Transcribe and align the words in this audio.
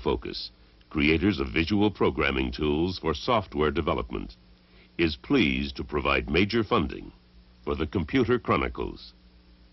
Microfocus, 0.00 0.50
creators 0.88 1.40
of 1.40 1.48
visual 1.48 1.90
programming 1.90 2.50
tools 2.50 2.98
for 2.98 3.14
software 3.14 3.70
development, 3.70 4.36
is 4.98 5.16
pleased 5.16 5.76
to 5.76 5.84
provide 5.84 6.30
major 6.30 6.64
funding 6.64 7.12
for 7.64 7.74
the 7.74 7.86
Computer 7.86 8.38
Chronicles, 8.38 9.12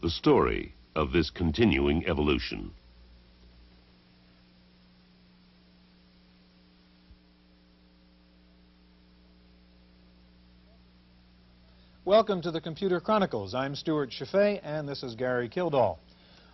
the 0.02 0.10
story 0.10 0.74
of 0.96 1.12
this 1.12 1.30
continuing 1.30 2.06
evolution. 2.08 2.72
Welcome 12.06 12.42
to 12.42 12.52
the 12.52 12.62
Computer 12.62 13.02
Chronicles. 13.02 13.54
I'm 13.54 13.76
Stewart 13.76 14.10
Cheifet, 14.10 14.62
and 14.64 14.88
this 14.88 15.04
is 15.04 15.16
Gary 15.16 15.50
Kildall. 15.50 16.00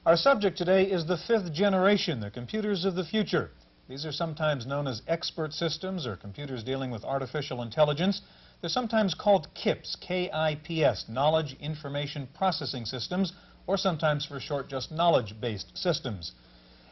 Our 0.06 0.18
subject 0.18 0.58
today 0.58 0.84
is 0.84 1.06
the 1.06 1.18
fifth 1.18 1.54
generation, 1.54 2.20
the 2.20 2.30
computers 2.32 2.84
of 2.86 2.96
the 2.96 3.06
future. 3.06 3.52
These 3.94 4.08
are 4.08 4.12
sometimes 4.12 4.66
known 4.66 4.88
as 4.88 5.04
expert 5.08 5.54
systems 5.54 6.08
or 6.08 6.16
computers 6.16 6.64
dealing 6.64 6.90
with 6.90 7.06
artificial 7.06 7.62
intelligence. 7.62 8.22
They're 8.60 8.68
sometimes 8.68 9.14
called 9.14 9.54
KIPS, 9.54 9.98
K-I-P-S, 10.02 11.06
Knowledge 11.08 11.56
Information 11.60 12.28
Processing 12.36 12.86
Systems, 12.86 13.34
or 13.68 13.78
sometimes 13.78 14.26
for 14.26 14.40
short 14.40 14.68
just 14.68 14.92
knowledge-based 14.92 15.78
systems. 15.78 16.32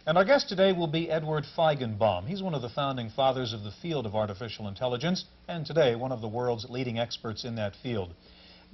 And 0.06 0.16
our 0.16 0.24
guest 0.24 0.48
today 0.48 0.74
will 0.74 0.86
be 0.86 1.10
Edward 1.10 1.46
Feigenbaum. 1.58 2.28
He's 2.28 2.44
one 2.44 2.54
of 2.54 2.62
the 2.62 2.70
founding 2.70 3.10
fathers 3.10 3.52
of 3.52 3.64
the 3.64 3.74
field 3.82 4.06
of 4.06 4.14
artificial 4.14 4.68
intelligence, 4.68 5.26
and 5.48 5.66
today 5.66 5.96
one 5.96 6.12
of 6.12 6.22
the 6.22 6.28
world's 6.28 6.70
leading 6.70 7.00
experts 7.00 7.46
in 7.46 7.56
that 7.56 7.76
field. 7.82 8.14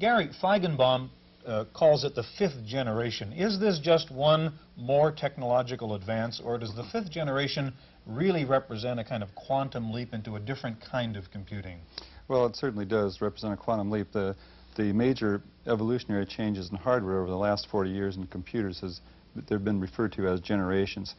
Gary 0.01 0.31
Feigenbaum 0.43 1.11
uh, 1.47 1.65
calls 1.73 2.03
it 2.03 2.13
the 2.13 2.25
fifth 2.37 2.65
generation. 2.65 3.31
Is 3.33 3.59
this 3.59 3.79
just 3.79 4.11
one 4.11 4.53
more 4.75 5.11
technological 5.11 5.95
advance, 5.95 6.41
or 6.43 6.57
does 6.57 6.75
the 6.75 6.83
fifth 6.91 7.09
generation 7.09 7.73
really 8.05 8.45
represent 8.45 8.99
a 8.99 9.03
kind 9.03 9.23
of 9.23 9.33
quantum 9.35 9.91
leap 9.91 10.13
into 10.13 10.35
a 10.35 10.39
different 10.39 10.77
kind 10.81 11.15
of 11.15 11.31
computing? 11.31 11.79
Well, 12.27 12.45
it 12.45 12.55
certainly 12.55 12.85
does 12.85 13.21
represent 13.21 13.53
a 13.53 13.57
quantum 13.57 13.89
leap. 13.89 14.11
The, 14.11 14.35
the 14.75 14.91
major 14.91 15.41
evolutionary 15.65 16.25
changes 16.25 16.69
in 16.69 16.75
hardware 16.75 17.21
over 17.21 17.29
the 17.29 17.37
last 17.37 17.67
40 17.71 17.89
years 17.89 18.17
in 18.17 18.27
computers 18.27 18.79
has 18.81 18.99
they've 19.47 19.63
been 19.63 19.79
referred 19.79 20.11
to 20.13 20.27
as 20.27 20.41
generations. 20.41 21.15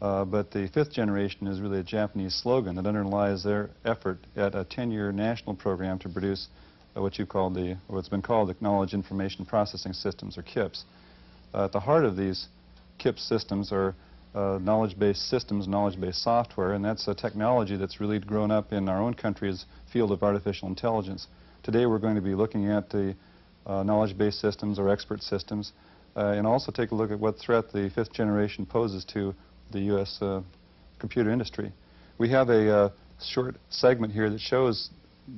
Uh, 0.00 0.24
but 0.24 0.50
the 0.50 0.68
fifth 0.74 0.90
generation 0.90 1.46
is 1.46 1.60
really 1.60 1.78
a 1.78 1.82
Japanese 1.82 2.34
slogan 2.34 2.74
that 2.74 2.86
underlies 2.86 3.44
their 3.44 3.70
effort 3.84 4.18
at 4.36 4.54
a 4.54 4.64
10-year 4.64 5.12
national 5.12 5.54
program 5.54 5.98
to 6.00 6.08
produce 6.08 6.48
what 7.00 7.18
you 7.18 7.26
call 7.26 7.50
the, 7.50 7.76
what's 7.86 8.08
been 8.08 8.22
called 8.22 8.48
the 8.48 8.56
Knowledge 8.60 8.92
Information 8.92 9.46
Processing 9.46 9.92
Systems, 9.92 10.36
or 10.36 10.42
KIPS. 10.42 10.84
Uh, 11.54 11.64
at 11.64 11.72
the 11.72 11.80
heart 11.80 12.04
of 12.04 12.16
these 12.16 12.48
KIPS 12.98 13.26
systems 13.26 13.72
are 13.72 13.94
uh, 14.34 14.58
knowledge-based 14.62 15.28
systems, 15.28 15.66
knowledge-based 15.68 16.22
software, 16.22 16.72
and 16.72 16.84
that's 16.84 17.06
a 17.08 17.14
technology 17.14 17.76
that's 17.76 18.00
really 18.00 18.18
grown 18.18 18.50
up 18.50 18.72
in 18.72 18.88
our 18.88 19.02
own 19.02 19.14
country's 19.14 19.64
field 19.92 20.10
of 20.10 20.22
artificial 20.22 20.68
intelligence. 20.68 21.26
Today 21.62 21.86
we're 21.86 21.98
going 21.98 22.14
to 22.14 22.22
be 22.22 22.34
looking 22.34 22.68
at 22.68 22.88
the 22.90 23.14
uh, 23.66 23.82
knowledge-based 23.82 24.40
systems 24.40 24.78
or 24.78 24.88
expert 24.88 25.22
systems, 25.22 25.72
uh, 26.16 26.34
and 26.36 26.46
also 26.46 26.72
take 26.72 26.90
a 26.90 26.94
look 26.94 27.10
at 27.10 27.18
what 27.18 27.38
threat 27.38 27.72
the 27.72 27.90
fifth 27.94 28.12
generation 28.12 28.66
poses 28.66 29.04
to 29.04 29.34
the 29.70 29.80
U.S. 29.80 30.18
Uh, 30.20 30.42
computer 30.98 31.30
industry. 31.30 31.72
We 32.18 32.28
have 32.30 32.50
a 32.50 32.92
short 33.20 33.56
segment 33.70 34.12
here 34.12 34.28
that 34.30 34.40
shows 34.40 34.90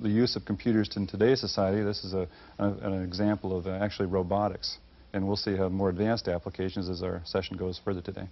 the 0.03 0.09
use 0.09 0.37
of 0.37 0.45
computers 0.45 0.91
in 0.97 1.07
today's 1.07 1.41
society, 1.41 1.83
this 1.83 2.05
is 2.05 2.15
a, 2.15 2.29
a, 2.59 2.69
an 2.69 3.03
example 3.03 3.57
of 3.57 3.67
uh, 3.67 3.71
actually 3.71 4.07
robotics. 4.07 4.79
And 5.13 5.27
we'll 5.27 5.37
see 5.37 5.57
how 5.57 5.69
more 5.69 5.91
advanced 5.91 6.27
applications 6.27 6.89
as 6.89 7.03
our 7.03 7.23
session 7.25 7.57
goes 7.57 7.81
further 7.85 8.01
today. 8.01 8.29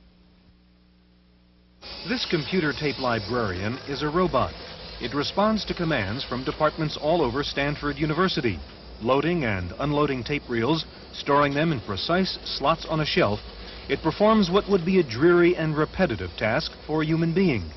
This 2.08 2.26
computer 2.28 2.72
tape 2.72 2.98
librarian 2.98 3.78
is 3.88 4.02
a 4.02 4.08
robot. 4.08 4.52
It 5.00 5.14
responds 5.14 5.64
to 5.66 5.74
commands 5.74 6.24
from 6.24 6.44
departments 6.44 6.98
all 7.00 7.22
over 7.22 7.42
Stanford 7.42 7.96
University, 7.96 8.58
loading 9.00 9.44
and 9.44 9.72
unloading 9.78 10.24
tape 10.24 10.42
reels, 10.48 10.84
storing 11.12 11.54
them 11.54 11.72
in 11.72 11.80
precise 11.80 12.38
slots 12.44 12.86
on 12.88 13.00
a 13.00 13.06
shelf. 13.06 13.40
It 13.88 14.00
performs 14.02 14.50
what 14.50 14.68
would 14.70 14.84
be 14.84 15.00
a 15.00 15.02
dreary 15.02 15.56
and 15.56 15.76
repetitive 15.76 16.30
task 16.38 16.72
for 16.86 17.02
a 17.02 17.06
human 17.06 17.34
being. 17.34 17.70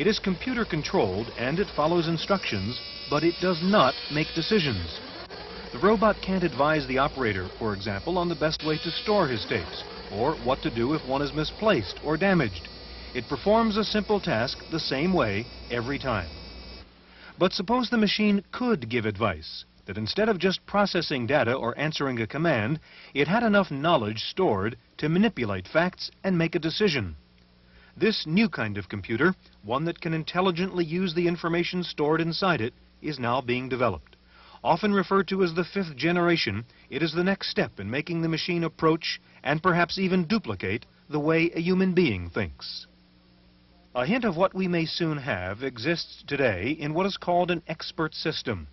It 0.00 0.06
is 0.06 0.18
computer 0.18 0.64
controlled 0.64 1.30
and 1.36 1.60
it 1.60 1.68
follows 1.76 2.08
instructions, 2.08 2.80
but 3.10 3.22
it 3.22 3.38
does 3.38 3.62
not 3.62 3.94
make 4.10 4.34
decisions. 4.34 4.98
The 5.72 5.78
robot 5.78 6.22
can't 6.22 6.42
advise 6.42 6.86
the 6.86 6.96
operator, 6.96 7.50
for 7.58 7.74
example, 7.74 8.16
on 8.16 8.30
the 8.30 8.34
best 8.34 8.64
way 8.64 8.78
to 8.78 8.90
store 8.92 9.28
his 9.28 9.44
tapes, 9.44 9.84
or 10.10 10.36
what 10.36 10.62
to 10.62 10.70
do 10.70 10.94
if 10.94 11.04
one 11.04 11.20
is 11.20 11.34
misplaced 11.34 12.00
or 12.02 12.16
damaged. 12.16 12.66
It 13.12 13.28
performs 13.28 13.76
a 13.76 13.84
simple 13.84 14.20
task 14.20 14.64
the 14.70 14.80
same 14.80 15.12
way 15.12 15.44
every 15.70 15.98
time. 15.98 16.30
But 17.38 17.52
suppose 17.52 17.90
the 17.90 17.98
machine 17.98 18.42
could 18.52 18.88
give 18.88 19.04
advice, 19.04 19.66
that 19.84 19.98
instead 19.98 20.30
of 20.30 20.38
just 20.38 20.64
processing 20.64 21.26
data 21.26 21.52
or 21.52 21.78
answering 21.78 22.22
a 22.22 22.26
command, 22.26 22.80
it 23.12 23.28
had 23.28 23.42
enough 23.42 23.70
knowledge 23.70 24.24
stored 24.24 24.78
to 24.96 25.10
manipulate 25.10 25.68
facts 25.68 26.10
and 26.24 26.38
make 26.38 26.54
a 26.54 26.58
decision. 26.58 27.16
This 27.96 28.26
new 28.26 28.48
kind 28.48 28.78
of 28.78 28.88
computer, 28.88 29.34
one 29.62 29.84
that 29.84 30.00
can 30.00 30.14
intelligently 30.14 30.84
use 30.84 31.14
the 31.14 31.26
information 31.26 31.82
stored 31.82 32.20
inside 32.20 32.60
it, 32.60 32.74
is 33.02 33.18
now 33.18 33.40
being 33.40 33.68
developed. 33.68 34.16
Often 34.62 34.92
referred 34.92 35.26
to 35.28 35.42
as 35.42 35.54
the 35.54 35.64
fifth 35.64 35.96
generation, 35.96 36.66
it 36.90 37.02
is 37.02 37.12
the 37.12 37.24
next 37.24 37.50
step 37.50 37.80
in 37.80 37.90
making 37.90 38.20
the 38.20 38.28
machine 38.28 38.62
approach 38.62 39.20
and 39.42 39.62
perhaps 39.62 39.98
even 39.98 40.24
duplicate 40.26 40.86
the 41.08 41.20
way 41.20 41.50
a 41.54 41.60
human 41.60 41.94
being 41.94 42.28
thinks. 42.28 42.86
A 43.94 44.06
hint 44.06 44.24
of 44.24 44.36
what 44.36 44.54
we 44.54 44.68
may 44.68 44.84
soon 44.84 45.18
have 45.18 45.64
exists 45.64 46.22
today 46.26 46.70
in 46.70 46.94
what 46.94 47.06
is 47.06 47.16
called 47.16 47.50
an 47.50 47.62
expert 47.66 48.14
system. 48.14 48.68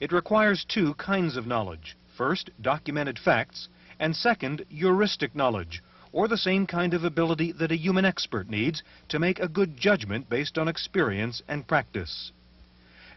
It 0.00 0.12
requires 0.12 0.64
two 0.64 0.94
kinds 0.94 1.36
of 1.36 1.46
knowledge. 1.46 1.96
First, 2.16 2.50
documented 2.60 3.18
facts, 3.18 3.68
and 3.98 4.16
second, 4.16 4.64
heuristic 4.68 5.34
knowledge, 5.34 5.82
or 6.12 6.28
the 6.28 6.36
same 6.36 6.66
kind 6.66 6.94
of 6.94 7.04
ability 7.04 7.52
that 7.52 7.72
a 7.72 7.76
human 7.76 8.04
expert 8.04 8.48
needs 8.48 8.82
to 9.08 9.18
make 9.18 9.38
a 9.38 9.48
good 9.48 9.76
judgment 9.76 10.28
based 10.28 10.58
on 10.58 10.68
experience 10.68 11.42
and 11.48 11.66
practice. 11.66 12.32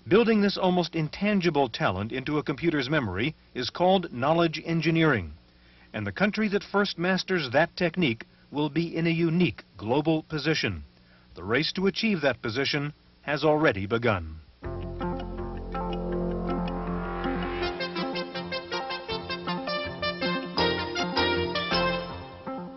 Building 0.08 0.42
this 0.42 0.58
almost 0.58 0.96
intangible 0.96 1.68
talent 1.68 2.12
into 2.12 2.38
a 2.38 2.44
computer's 2.44 2.90
memory 2.90 3.36
is 3.54 3.70
called 3.70 4.14
knowledge 4.14 4.62
engineering. 4.64 5.34
And 5.94 6.06
the 6.06 6.12
country 6.12 6.48
that 6.50 6.64
first 6.64 7.00
masters 7.00 7.50
that 7.52 7.76
technique 7.76 8.26
will 8.52 8.70
be 8.70 8.96
in 8.96 9.08
a 9.08 9.12
unique 9.12 9.64
global 9.78 10.24
position. 10.24 10.84
The 11.36 11.44
race 11.44 11.72
to 11.74 11.88
achieve 11.88 12.22
that 12.22 12.42
position 12.42 12.94
has 13.24 13.44
already 13.44 13.86
begun. 13.88 14.40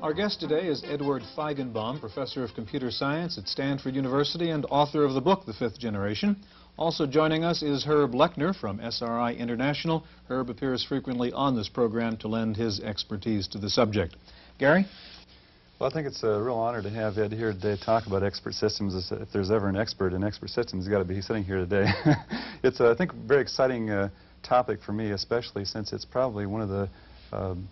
Our 0.08 0.14
guest 0.14 0.40
today 0.40 0.66
is 0.66 0.82
Edward 0.86 1.22
Feigenbaum, 1.36 2.00
professor 2.00 2.42
of 2.42 2.54
computer 2.54 2.90
science 2.90 3.36
at 3.36 3.46
Stanford 3.46 3.94
University 3.94 4.48
and 4.48 4.64
author 4.70 5.04
of 5.04 5.12
the 5.12 5.20
book, 5.20 5.44
The 5.44 5.52
Fifth 5.52 5.78
Generation. 5.78 6.34
Also 6.78 7.06
joining 7.06 7.44
us 7.44 7.62
is 7.62 7.84
Herb 7.84 8.12
Lechner 8.12 8.58
from 8.58 8.80
SRI 8.80 9.34
International. 9.34 10.04
Herb 10.30 10.48
appears 10.48 10.82
frequently 10.82 11.30
on 11.34 11.54
this 11.54 11.68
program 11.68 12.16
to 12.16 12.28
lend 12.28 12.56
his 12.56 12.80
expertise 12.80 13.46
to 13.48 13.58
the 13.58 13.68
subject. 13.68 14.16
Gary? 14.58 14.86
Well, 15.78 15.90
I 15.90 15.92
think 15.92 16.06
it's 16.06 16.22
a 16.22 16.40
real 16.40 16.54
honor 16.54 16.80
to 16.80 16.88
have 16.88 17.18
Ed 17.18 17.34
here 17.34 17.52
today 17.52 17.76
to 17.76 17.84
talk 17.84 18.06
about 18.06 18.22
expert 18.22 18.54
systems. 18.54 19.12
If 19.12 19.28
there's 19.30 19.50
ever 19.50 19.68
an 19.68 19.76
expert 19.76 20.14
in 20.14 20.24
expert 20.24 20.48
systems, 20.48 20.86
he's 20.86 20.90
got 20.90 21.00
to 21.00 21.04
be 21.04 21.20
sitting 21.20 21.44
here 21.44 21.58
today. 21.58 21.84
it's, 22.62 22.80
uh, 22.80 22.90
I 22.90 22.96
think, 22.96 23.12
a 23.12 23.16
very 23.26 23.42
exciting 23.42 23.90
uh, 23.90 24.08
topic 24.42 24.80
for 24.80 24.92
me, 24.92 25.10
especially 25.10 25.66
since 25.66 25.92
it's 25.92 26.06
probably 26.06 26.46
one 26.46 26.62
of 26.62 26.70
the 26.70 26.88
um, 27.30 27.68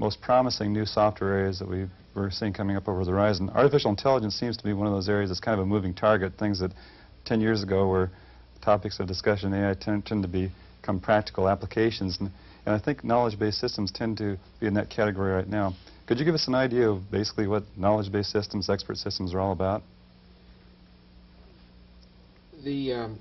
most 0.00 0.20
promising 0.22 0.72
new 0.72 0.86
software 0.86 1.34
areas 1.34 1.58
that 1.58 1.68
we 1.68 1.86
are 2.16 2.30
seeing 2.30 2.54
coming 2.54 2.74
up 2.74 2.88
over 2.88 3.04
the 3.04 3.10
horizon. 3.10 3.50
Artificial 3.50 3.90
intelligence 3.90 4.34
seems 4.34 4.56
to 4.56 4.64
be 4.64 4.72
one 4.72 4.86
of 4.86 4.94
those 4.94 5.10
areas 5.10 5.28
that's 5.28 5.40
kind 5.40 5.60
of 5.60 5.62
a 5.62 5.66
moving 5.66 5.92
target, 5.92 6.32
things 6.38 6.58
that 6.58 6.72
10 7.26 7.42
years 7.42 7.62
ago 7.62 7.86
were 7.86 8.10
topics 8.62 8.98
of 8.98 9.06
discussion 9.06 9.52
AI 9.52 9.74
tend, 9.74 10.06
tend 10.06 10.22
to 10.22 10.28
become 10.28 11.00
practical 11.00 11.48
applications. 11.48 12.16
And, 12.18 12.30
and 12.64 12.74
I 12.74 12.78
think 12.78 13.04
knowledge-based 13.04 13.58
systems 13.58 13.92
tend 13.92 14.16
to 14.18 14.38
be 14.58 14.66
in 14.66 14.74
that 14.74 14.88
category 14.88 15.32
right 15.32 15.48
now. 15.48 15.74
Could 16.06 16.18
you 16.18 16.24
give 16.24 16.34
us 16.34 16.48
an 16.48 16.54
idea 16.54 16.88
of 16.88 17.10
basically 17.10 17.46
what 17.46 17.64
knowledge-based 17.76 18.30
systems, 18.30 18.70
expert 18.70 18.96
systems 18.96 19.34
are 19.34 19.40
all 19.40 19.52
about? 19.52 19.82
The 22.64 22.92
um, 22.94 23.18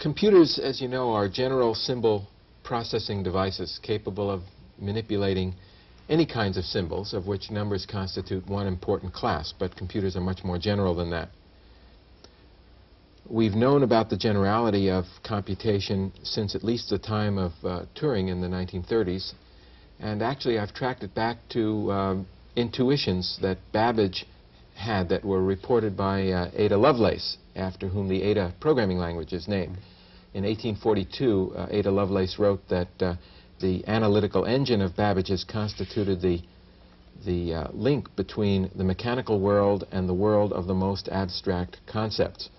computers, 0.00 0.60
as 0.62 0.80
you 0.80 0.86
know, 0.86 1.12
are 1.12 1.28
general 1.28 1.74
symbol 1.74 2.28
processing 2.62 3.24
devices 3.24 3.80
capable 3.82 4.30
of 4.30 4.42
manipulating 4.78 5.54
any 6.08 6.26
kinds 6.26 6.56
of 6.56 6.64
symbols, 6.64 7.14
of 7.14 7.26
which 7.26 7.50
numbers 7.50 7.86
constitute 7.86 8.46
one 8.46 8.66
important 8.66 9.12
class, 9.12 9.54
but 9.58 9.76
computers 9.76 10.16
are 10.16 10.20
much 10.20 10.44
more 10.44 10.58
general 10.58 10.94
than 10.94 11.10
that. 11.10 11.30
We've 13.28 13.54
known 13.54 13.82
about 13.82 14.10
the 14.10 14.18
generality 14.18 14.90
of 14.90 15.04
computation 15.26 16.12
since 16.22 16.54
at 16.54 16.62
least 16.62 16.90
the 16.90 16.98
time 16.98 17.38
of 17.38 17.52
uh, 17.64 17.84
Turing 17.94 18.28
in 18.28 18.42
the 18.42 18.48
1930s, 18.48 19.32
and 19.98 20.20
actually 20.20 20.58
I've 20.58 20.74
tracked 20.74 21.02
it 21.02 21.14
back 21.14 21.38
to 21.50 21.90
um, 21.90 22.26
intuitions 22.54 23.38
that 23.40 23.56
Babbage 23.72 24.26
had 24.74 25.08
that 25.08 25.24
were 25.24 25.42
reported 25.42 25.96
by 25.96 26.28
uh, 26.28 26.50
Ada 26.54 26.76
Lovelace, 26.76 27.38
after 27.56 27.88
whom 27.88 28.08
the 28.08 28.22
Ada 28.22 28.52
programming 28.60 28.98
language 28.98 29.32
is 29.32 29.48
named. 29.48 29.78
In 30.34 30.42
1842, 30.44 31.54
uh, 31.56 31.66
Ada 31.70 31.90
Lovelace 31.90 32.38
wrote 32.38 32.60
that 32.68 32.88
uh, 33.00 33.14
the 33.60 33.86
analytical 33.86 34.44
engine 34.44 34.80
of 34.80 34.96
Babbage's 34.96 35.44
constituted 35.44 36.20
the, 36.20 36.40
the 37.24 37.54
uh, 37.54 37.68
link 37.72 38.14
between 38.16 38.70
the 38.74 38.84
mechanical 38.84 39.40
world 39.40 39.86
and 39.92 40.08
the 40.08 40.14
world 40.14 40.52
of 40.52 40.66
the 40.66 40.74
most 40.74 41.08
abstract 41.08 41.78
concepts. 41.86 42.50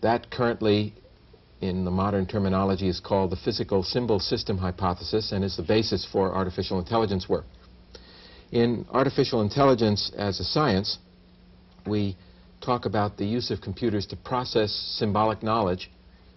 That 0.00 0.30
currently, 0.30 0.94
in 1.60 1.84
the 1.84 1.90
modern 1.90 2.26
terminology, 2.26 2.88
is 2.88 3.00
called 3.00 3.30
the 3.30 3.36
physical 3.36 3.82
symbol 3.82 4.20
system 4.20 4.58
hypothesis 4.58 5.32
and 5.32 5.44
is 5.44 5.56
the 5.56 5.62
basis 5.62 6.06
for 6.10 6.34
artificial 6.34 6.78
intelligence 6.78 7.28
work. 7.28 7.44
In 8.50 8.86
artificial 8.90 9.42
intelligence 9.42 10.10
as 10.16 10.40
a 10.40 10.44
science, 10.44 10.98
we 11.86 12.16
talk 12.60 12.86
about 12.86 13.16
the 13.16 13.26
use 13.26 13.50
of 13.50 13.60
computers 13.60 14.06
to 14.06 14.16
process 14.16 14.72
symbolic 14.98 15.42
knowledge 15.42 15.90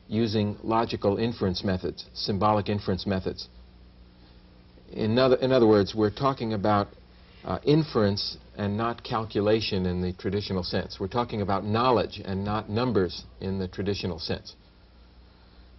using 0.08 0.58
logical 0.62 1.18
inference 1.18 1.64
methods, 1.64 2.06
symbolic 2.14 2.68
inference 2.68 3.06
methods. 3.06 3.48
In 4.94 5.18
other, 5.18 5.38
in 5.38 5.52
other 5.52 5.68
words, 5.68 5.96
we're 5.96 6.10
talking 6.10 6.54
about 6.54 6.90
uh, 7.46 7.60
inference 7.64 8.38
and 8.58 8.76
not 8.78 9.04
calculation 9.04 9.86
in 9.86 10.02
the 10.02 10.14
traditional 10.14 10.64
sense. 10.64 11.00
We're 11.00 11.08
talking 11.08 11.42
about 11.42 11.66
knowledge 11.66 12.22
and 12.24 12.44
not 12.44 12.70
numbers 12.70 13.24
in 13.40 13.58
the 13.58 13.68
traditional 13.68 14.20
sense. 14.20 14.56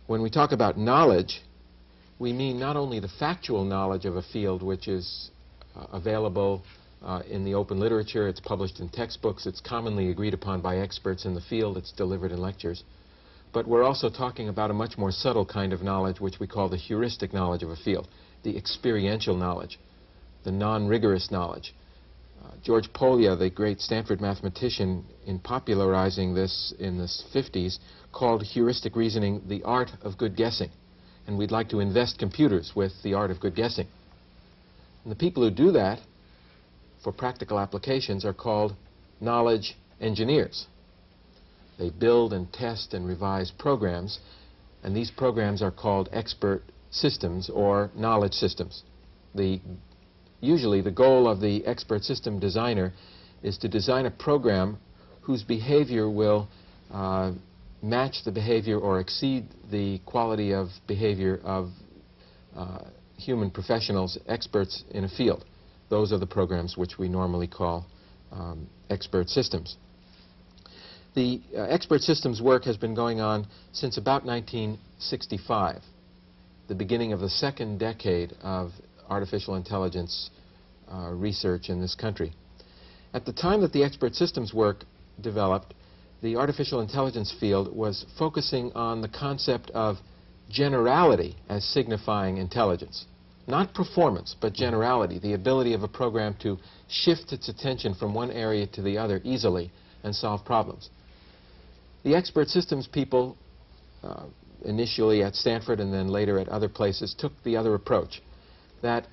When 0.06 0.22
we 0.22 0.30
talk 0.30 0.52
about 0.52 0.78
knowledge, 0.78 1.42
we 2.18 2.32
mean 2.32 2.58
not 2.58 2.76
only 2.76 3.00
the 3.00 3.08
factual 3.18 3.64
knowledge 3.64 4.04
of 4.04 4.16
a 4.16 4.22
field 4.22 4.62
which 4.62 4.88
is 4.88 5.30
uh, 5.76 5.86
available 5.92 6.62
uh, 7.02 7.22
in 7.28 7.44
the 7.44 7.54
open 7.54 7.78
literature, 7.78 8.28
it's 8.28 8.40
published 8.40 8.80
in 8.80 8.88
textbooks, 8.88 9.46
it's 9.46 9.60
commonly 9.60 10.10
agreed 10.10 10.34
upon 10.34 10.60
by 10.60 10.78
experts 10.78 11.24
in 11.24 11.34
the 11.34 11.40
field, 11.40 11.76
it's 11.76 11.92
delivered 11.92 12.32
in 12.32 12.40
lectures, 12.40 12.84
but 13.52 13.66
we're 13.66 13.82
also 13.82 14.08
talking 14.08 14.48
about 14.48 14.70
a 14.70 14.74
much 14.74 14.96
more 14.96 15.10
subtle 15.10 15.44
kind 15.44 15.72
of 15.72 15.82
knowledge 15.82 16.20
which 16.20 16.40
we 16.40 16.46
call 16.46 16.68
the 16.68 16.76
heuristic 16.76 17.32
knowledge 17.32 17.62
of 17.62 17.70
a 17.70 17.76
field, 17.76 18.08
the 18.42 18.56
experiential 18.56 19.36
knowledge, 19.36 19.78
the 20.44 20.52
non-rigorous 20.52 21.30
knowledge. 21.30 21.74
Uh, 22.42 22.50
George 22.62 22.92
Polya, 22.92 23.36
the 23.36 23.50
great 23.50 23.80
Stanford 23.80 24.20
mathematician, 24.20 25.04
in 25.26 25.38
popularizing 25.38 26.34
this 26.34 26.74
in 26.78 26.98
the 26.98 27.08
50s, 27.34 27.78
called 28.12 28.42
heuristic 28.42 28.96
reasoning 28.96 29.42
the 29.48 29.62
art 29.62 29.90
of 30.02 30.18
good 30.18 30.36
guessing. 30.36 30.70
And 31.26 31.38
we'd 31.38 31.52
like 31.52 31.68
to 31.70 31.80
invest 31.80 32.18
computers 32.18 32.72
with 32.74 32.92
the 33.02 33.14
art 33.14 33.30
of 33.30 33.40
good 33.40 33.54
guessing. 33.54 33.86
And 35.04 35.12
the 35.12 35.16
people 35.16 35.42
who 35.42 35.54
do 35.54 35.72
that 35.72 36.00
for 37.02 37.12
practical 37.12 37.58
applications 37.58 38.24
are 38.24 38.32
called 38.32 38.74
knowledge 39.20 39.76
engineers. 40.00 40.66
They 41.78 41.90
build 41.90 42.32
and 42.32 42.52
test 42.52 42.94
and 42.94 43.06
revise 43.06 43.50
programs, 43.50 44.18
and 44.82 44.94
these 44.94 45.10
programs 45.10 45.62
are 45.62 45.70
called 45.70 46.08
expert 46.12 46.62
systems 46.92 47.50
or 47.50 47.90
knowledge 47.96 48.34
systems. 48.34 48.84
The, 49.34 49.60
usually 50.40 50.80
the 50.80 50.90
goal 50.90 51.28
of 51.28 51.40
the 51.40 51.66
expert 51.66 52.04
system 52.04 52.38
designer 52.38 52.92
is 53.42 53.58
to 53.58 53.68
design 53.68 54.06
a 54.06 54.10
program 54.10 54.78
whose 55.22 55.42
behavior 55.42 56.08
will 56.08 56.48
uh, 56.92 57.32
match 57.82 58.18
the 58.24 58.30
behavior 58.30 58.78
or 58.78 59.00
exceed 59.00 59.46
the 59.70 59.98
quality 60.06 60.52
of 60.52 60.68
behavior 60.86 61.40
of 61.42 61.70
uh, 62.54 62.84
human 63.16 63.50
professionals, 63.50 64.18
experts 64.28 64.84
in 64.90 65.04
a 65.04 65.08
field. 65.08 65.44
Those 65.88 66.12
are 66.12 66.18
the 66.18 66.26
programs 66.26 66.76
which 66.76 66.98
we 66.98 67.08
normally 67.08 67.46
call 67.46 67.86
um, 68.30 68.66
expert 68.90 69.28
systems. 69.28 69.76
The 71.14 71.40
uh, 71.54 71.62
expert 71.62 72.00
systems 72.00 72.40
work 72.40 72.64
has 72.64 72.76
been 72.76 72.94
going 72.94 73.20
on 73.20 73.46
since 73.72 73.98
about 73.98 74.24
1965, 74.24 75.82
the 76.68 76.74
beginning 76.74 77.12
of 77.12 77.20
the 77.20 77.28
second 77.28 77.78
decade 77.78 78.34
of 78.42 78.70
artificial 79.08 79.56
intelligence 79.56 80.30
uh, 80.92 81.10
research 81.10 81.68
in 81.68 81.80
this 81.80 81.94
country. 81.94 82.32
At 83.14 83.26
the 83.26 83.32
time 83.32 83.60
that 83.60 83.72
the 83.72 83.84
expert 83.84 84.14
systems 84.14 84.54
work 84.54 84.84
developed, 85.20 85.74
the 86.22 86.36
artificial 86.36 86.80
intelligence 86.80 87.34
field 87.38 87.74
was 87.74 88.06
focusing 88.18 88.72
on 88.74 89.00
the 89.00 89.08
concept 89.08 89.70
of 89.70 89.96
generality 90.48 91.36
as 91.48 91.64
signifying 91.64 92.36
intelligence. 92.36 93.06
Not 93.46 93.74
performance, 93.74 94.36
but 94.40 94.52
generality, 94.52 95.18
the 95.18 95.34
ability 95.34 95.74
of 95.74 95.82
a 95.82 95.88
program 95.88 96.36
to 96.42 96.58
shift 96.88 97.32
its 97.32 97.48
attention 97.48 97.94
from 97.94 98.14
one 98.14 98.30
area 98.30 98.66
to 98.68 98.82
the 98.82 98.98
other 98.98 99.20
easily 99.24 99.72
and 100.04 100.14
solve 100.14 100.44
problems. 100.44 100.90
The 102.04 102.14
expert 102.14 102.48
systems 102.48 102.86
people, 102.86 103.36
uh, 104.02 104.24
initially 104.64 105.22
at 105.22 105.34
Stanford 105.34 105.80
and 105.80 105.92
then 105.92 106.08
later 106.08 106.38
at 106.38 106.48
other 106.48 106.68
places, 106.68 107.14
took 107.16 107.32
the 107.44 107.56
other 107.56 107.74
approach, 107.74 108.22
that 108.82 109.06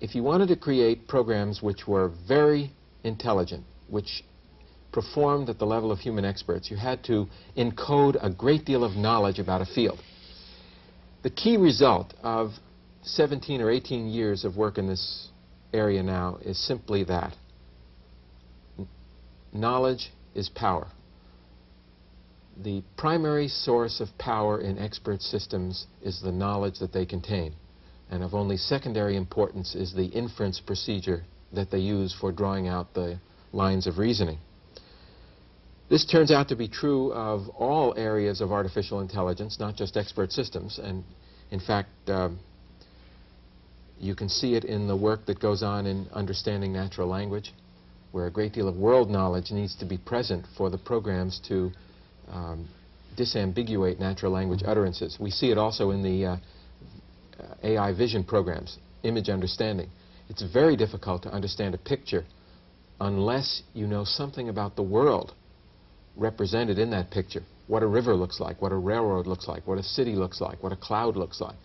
if 0.00 0.14
you 0.14 0.22
wanted 0.22 0.48
to 0.48 0.56
create 0.56 1.06
programs 1.06 1.62
which 1.62 1.86
were 1.86 2.12
very 2.26 2.72
intelligent, 3.04 3.64
which 3.88 4.24
performed 4.92 5.48
at 5.48 5.58
the 5.58 5.64
level 5.64 5.90
of 5.90 5.98
human 5.98 6.24
experts, 6.24 6.70
you 6.70 6.76
had 6.76 7.02
to 7.04 7.26
encode 7.56 8.16
a 8.22 8.30
great 8.30 8.64
deal 8.64 8.84
of 8.84 8.96
knowledge 8.96 9.38
about 9.38 9.60
a 9.60 9.66
field. 9.66 9.98
The 11.22 11.30
key 11.30 11.56
result 11.56 12.14
of 12.22 12.50
17 13.02 13.60
or 13.60 13.70
18 13.70 14.08
years 14.08 14.44
of 14.44 14.56
work 14.56 14.78
in 14.78 14.86
this 14.86 15.28
area 15.72 16.02
now 16.02 16.38
is 16.42 16.58
simply 16.66 17.04
that. 17.04 17.34
Knowledge 19.52 20.12
is 20.34 20.48
power. 20.48 20.88
The 22.56 22.82
primary 22.96 23.48
source 23.48 24.00
of 24.00 24.16
power 24.18 24.60
in 24.60 24.78
expert 24.78 25.22
systems 25.22 25.86
is 26.02 26.20
the 26.20 26.32
knowledge 26.32 26.78
that 26.80 26.92
they 26.92 27.06
contain. 27.06 27.54
And 28.10 28.22
of 28.22 28.34
only 28.34 28.56
secondary 28.56 29.16
importance 29.16 29.74
is 29.74 29.94
the 29.94 30.06
inference 30.06 30.60
procedure 30.60 31.24
that 31.52 31.70
they 31.70 31.78
use 31.78 32.14
for 32.18 32.30
drawing 32.30 32.68
out 32.68 32.92
the 32.94 33.18
lines 33.52 33.86
of 33.86 33.98
reasoning. 33.98 34.38
This 35.88 36.04
turns 36.04 36.30
out 36.30 36.48
to 36.48 36.56
be 36.56 36.68
true 36.68 37.12
of 37.12 37.48
all 37.50 37.94
areas 37.96 38.40
of 38.40 38.52
artificial 38.52 39.00
intelligence, 39.00 39.58
not 39.58 39.76
just 39.76 39.96
expert 39.96 40.32
systems. 40.32 40.78
And 40.78 41.04
in 41.50 41.60
fact, 41.60 41.90
um, 42.06 42.38
you 43.98 44.14
can 44.14 44.28
see 44.28 44.54
it 44.54 44.64
in 44.64 44.88
the 44.88 44.96
work 44.96 45.26
that 45.26 45.38
goes 45.38 45.62
on 45.62 45.86
in 45.86 46.08
understanding 46.12 46.72
natural 46.72 47.08
language, 47.08 47.52
where 48.10 48.26
a 48.26 48.30
great 48.30 48.52
deal 48.52 48.68
of 48.68 48.76
world 48.76 49.10
knowledge 49.10 49.50
needs 49.50 49.74
to 49.76 49.84
be 49.84 49.98
present 49.98 50.46
for 50.56 50.70
the 50.70 50.78
programs 50.78 51.40
to 51.48 51.70
um, 52.30 52.68
disambiguate 53.16 53.98
natural 53.98 54.32
language 54.32 54.62
utterances. 54.64 55.18
We 55.20 55.30
see 55.30 55.50
it 55.50 55.58
also 55.58 55.90
in 55.90 56.02
the 56.02 56.26
uh, 56.26 56.36
AI 57.62 57.92
vision 57.92 58.24
programs, 58.24 58.78
image 59.02 59.28
understanding. 59.28 59.88
It's 60.28 60.42
very 60.42 60.76
difficult 60.76 61.22
to 61.24 61.30
understand 61.30 61.74
a 61.74 61.78
picture 61.78 62.24
unless 63.00 63.62
you 63.74 63.86
know 63.86 64.04
something 64.04 64.48
about 64.48 64.76
the 64.76 64.82
world 64.82 65.34
represented 66.16 66.78
in 66.78 66.90
that 66.90 67.10
picture. 67.10 67.42
What 67.66 67.82
a 67.82 67.86
river 67.86 68.14
looks 68.14 68.40
like, 68.40 68.60
what 68.60 68.72
a 68.72 68.76
railroad 68.76 69.26
looks 69.26 69.48
like, 69.48 69.66
what 69.66 69.78
a 69.78 69.82
city 69.82 70.14
looks 70.14 70.40
like, 70.40 70.62
what 70.62 70.72
a 70.72 70.76
cloud 70.76 71.16
looks 71.16 71.40
like. 71.40 71.56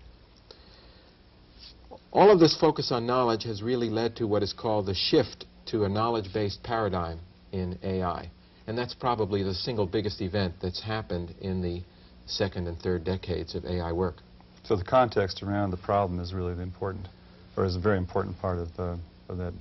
All 2.12 2.32
of 2.32 2.40
this 2.40 2.58
focus 2.58 2.92
on 2.92 3.06
knowledge 3.06 3.44
has 3.44 3.62
really 3.62 3.90
led 3.90 4.16
to 4.18 4.28
what 4.28 4.42
is 4.42 4.54
called 4.54 4.86
the 4.86 4.96
shift 4.96 5.46
to 5.68 5.84
a 5.84 5.90
knowledge-based 5.90 6.64
paradigm 6.64 7.20
in 7.52 7.78
AI. 7.84 8.30
And 8.68 8.78
that's 8.78 8.94
probably 8.94 9.44
the 9.44 9.54
single 9.54 9.86
biggest 9.86 10.22
event 10.22 10.56
that's 10.62 10.82
happened 10.82 11.34
in 11.42 11.62
the 11.62 11.82
second 12.26 12.68
and 12.68 12.78
third 12.80 13.04
decades 13.04 13.56
of 13.56 13.66
AI 13.66 13.92
work. 13.92 14.18
So 14.64 14.76
the 14.76 14.84
context 14.84 15.42
around 15.42 15.72
the 15.72 15.78
problem 15.78 16.20
is 16.20 16.34
really 16.34 16.54
the 16.54 16.62
important, 16.62 17.08
or 17.56 17.64
is 17.64 17.76
a 17.76 17.80
very 17.80 17.98
important 17.98 18.38
part 18.40 18.60
of, 18.60 18.68
uh, 18.78 18.98
of 19.30 19.38
that. 19.38 19.54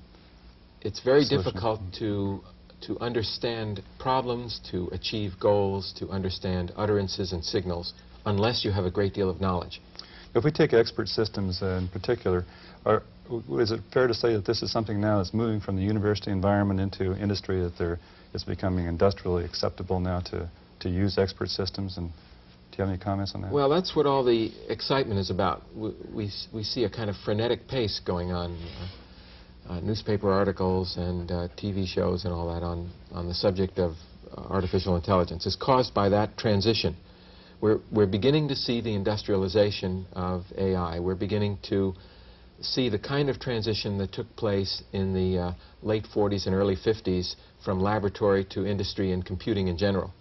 It's 0.82 1.00
very 1.00 1.22
solution. 1.24 1.52
difficult 1.52 1.80
to 2.00 2.40
to 2.82 2.98
understand 3.00 3.82
problems, 3.98 4.60
to 4.70 4.88
achieve 4.92 5.32
goals, 5.40 5.94
to 5.98 6.08
understand 6.10 6.72
utterances 6.76 7.32
and 7.32 7.44
signals, 7.44 7.94
unless 8.26 8.64
you 8.64 8.70
have 8.70 8.84
a 8.84 8.90
great 8.90 9.14
deal 9.14 9.30
of 9.30 9.40
knowledge. 9.40 9.80
If 10.34 10.44
we 10.44 10.50
take 10.50 10.74
expert 10.74 11.08
systems 11.08 11.62
uh, 11.62 11.80
in 11.80 11.88
particular, 11.88 12.44
are, 12.84 13.02
is 13.58 13.70
it 13.70 13.80
fair 13.92 14.06
to 14.06 14.14
say 14.14 14.34
that 14.34 14.44
this 14.44 14.62
is 14.62 14.70
something 14.70 15.00
now 15.00 15.18
that's 15.18 15.32
moving 15.32 15.60
from 15.60 15.76
the 15.76 15.82
university 15.82 16.30
environment 16.30 16.78
into 16.80 17.16
industry, 17.16 17.62
that 17.62 17.78
there, 17.78 17.98
it's 18.36 18.44
becoming 18.44 18.86
industrially 18.86 19.44
acceptable 19.44 19.98
now 19.98 20.20
to, 20.20 20.48
to 20.80 20.88
use 20.88 21.18
expert 21.18 21.48
systems? 21.48 21.96
And 21.96 22.10
do 22.70 22.78
you 22.78 22.84
have 22.84 22.88
any 22.88 22.98
comments 23.02 23.32
on 23.34 23.42
that? 23.42 23.50
Well, 23.50 23.68
that's 23.68 23.96
what 23.96 24.06
all 24.06 24.22
the 24.22 24.52
excitement 24.68 25.18
is 25.18 25.30
about. 25.30 25.62
We, 25.74 25.90
we, 26.14 26.30
we 26.54 26.62
see 26.62 26.84
a 26.84 26.90
kind 26.90 27.10
of 27.10 27.16
frenetic 27.24 27.66
pace 27.66 28.00
going 28.06 28.30
on. 28.30 28.52
Uh, 28.54 28.88
uh, 29.68 29.80
newspaper 29.80 30.30
articles 30.30 30.96
and 30.96 31.28
uh, 31.32 31.48
TV 31.60 31.86
shows 31.86 32.24
and 32.24 32.32
all 32.32 32.54
that 32.54 32.64
on, 32.64 32.88
on 33.10 33.26
the 33.26 33.34
subject 33.34 33.80
of 33.80 33.94
uh, 34.30 34.40
artificial 34.42 34.94
intelligence 34.94 35.44
is 35.44 35.56
caused 35.56 35.92
by 35.92 36.08
that 36.08 36.36
transition. 36.36 36.96
We're, 37.60 37.80
we're 37.90 38.06
beginning 38.06 38.46
to 38.48 38.54
see 38.54 38.80
the 38.80 38.94
industrialization 38.94 40.06
of 40.12 40.44
AI. 40.56 41.00
We're 41.00 41.16
beginning 41.16 41.58
to 41.70 41.94
see 42.60 42.88
the 42.88 42.98
kind 42.98 43.28
of 43.28 43.38
transition 43.38 43.98
that 43.98 44.12
took 44.12 44.34
place 44.36 44.82
in 44.92 45.12
the 45.12 45.38
uh, 45.38 45.52
late 45.82 46.06
40s 46.14 46.46
and 46.46 46.54
early 46.54 46.76
50s 46.76 47.36
from 47.64 47.80
laboratory 47.80 48.44
to 48.50 48.66
industry 48.66 49.12
and 49.12 49.24
computing 49.24 49.68
in 49.68 49.76
general. 49.76 50.12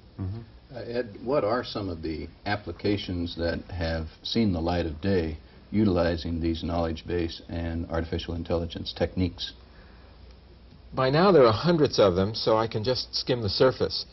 Uh, 0.73 0.79
Ed, 0.79 1.17
what 1.23 1.43
are 1.43 1.63
some 1.63 1.89
of 1.89 2.01
the 2.01 2.27
applications 2.45 3.35
that 3.37 3.61
have 3.71 4.07
seen 4.23 4.51
the 4.51 4.59
light 4.59 4.85
of 4.85 4.99
day 5.01 5.37
utilizing 5.71 6.39
these 6.39 6.63
knowledge 6.63 7.05
base 7.07 7.41
and 7.49 7.89
artificial 7.89 8.35
intelligence 8.35 8.93
techniques? 8.97 9.53
By 10.93 11.09
now 11.09 11.31
there 11.31 11.45
are 11.45 11.53
hundreds 11.53 11.99
of 11.99 12.15
them, 12.15 12.33
so 12.33 12.57
I 12.57 12.67
can 12.67 12.83
just 12.83 13.13
skim 13.13 13.41
the 13.41 13.49
surface. 13.49 14.05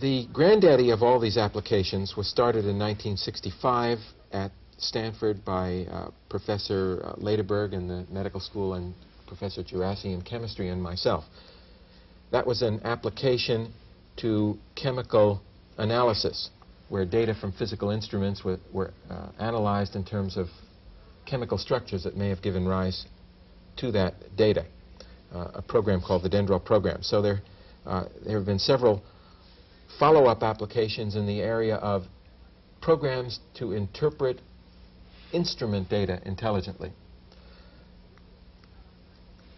The 0.00 0.26
granddaddy 0.32 0.90
of 0.90 1.02
all 1.02 1.18
these 1.18 1.36
applications 1.36 2.16
was 2.16 2.28
started 2.28 2.64
in 2.64 2.78
1965 2.78 3.98
at 4.32 4.50
Stanford 4.78 5.44
by 5.44 5.86
uh, 5.90 6.10
Professor 6.28 7.02
uh, 7.04 7.12
Lederberg 7.16 7.72
in 7.72 7.88
the 7.88 8.06
medical 8.10 8.40
school 8.40 8.74
and 8.74 8.94
Professor 9.26 9.62
Djerassi 9.62 10.06
in 10.06 10.22
chemistry 10.22 10.68
and 10.68 10.82
myself. 10.82 11.24
That 12.30 12.46
was 12.46 12.62
an 12.62 12.80
application 12.84 13.72
to 14.18 14.56
chemical 14.74 15.40
analysis, 15.76 16.50
where 16.88 17.04
data 17.04 17.34
from 17.34 17.52
physical 17.52 17.90
instruments 17.90 18.44
were, 18.44 18.58
were 18.72 18.92
uh, 19.10 19.28
analyzed 19.38 19.96
in 19.96 20.04
terms 20.04 20.36
of 20.36 20.46
chemical 21.26 21.58
structures 21.58 22.04
that 22.04 22.16
may 22.16 22.28
have 22.28 22.42
given 22.42 22.66
rise 22.66 23.06
to 23.76 23.92
that 23.92 24.14
data, 24.36 24.64
uh, 25.34 25.48
a 25.54 25.62
program 25.62 26.00
called 26.00 26.22
the 26.22 26.30
Dendral 26.30 26.64
program. 26.64 27.02
So 27.02 27.20
there, 27.22 27.42
uh, 27.86 28.06
there 28.24 28.36
have 28.38 28.46
been 28.46 28.58
several 28.58 29.02
follow-up 29.98 30.42
applications 30.42 31.16
in 31.16 31.26
the 31.26 31.40
area 31.40 31.76
of 31.76 32.04
programs 32.80 33.40
to 33.58 33.72
interpret 33.72 34.40
instrument 35.32 35.88
data 35.88 36.20
intelligently. 36.24 36.92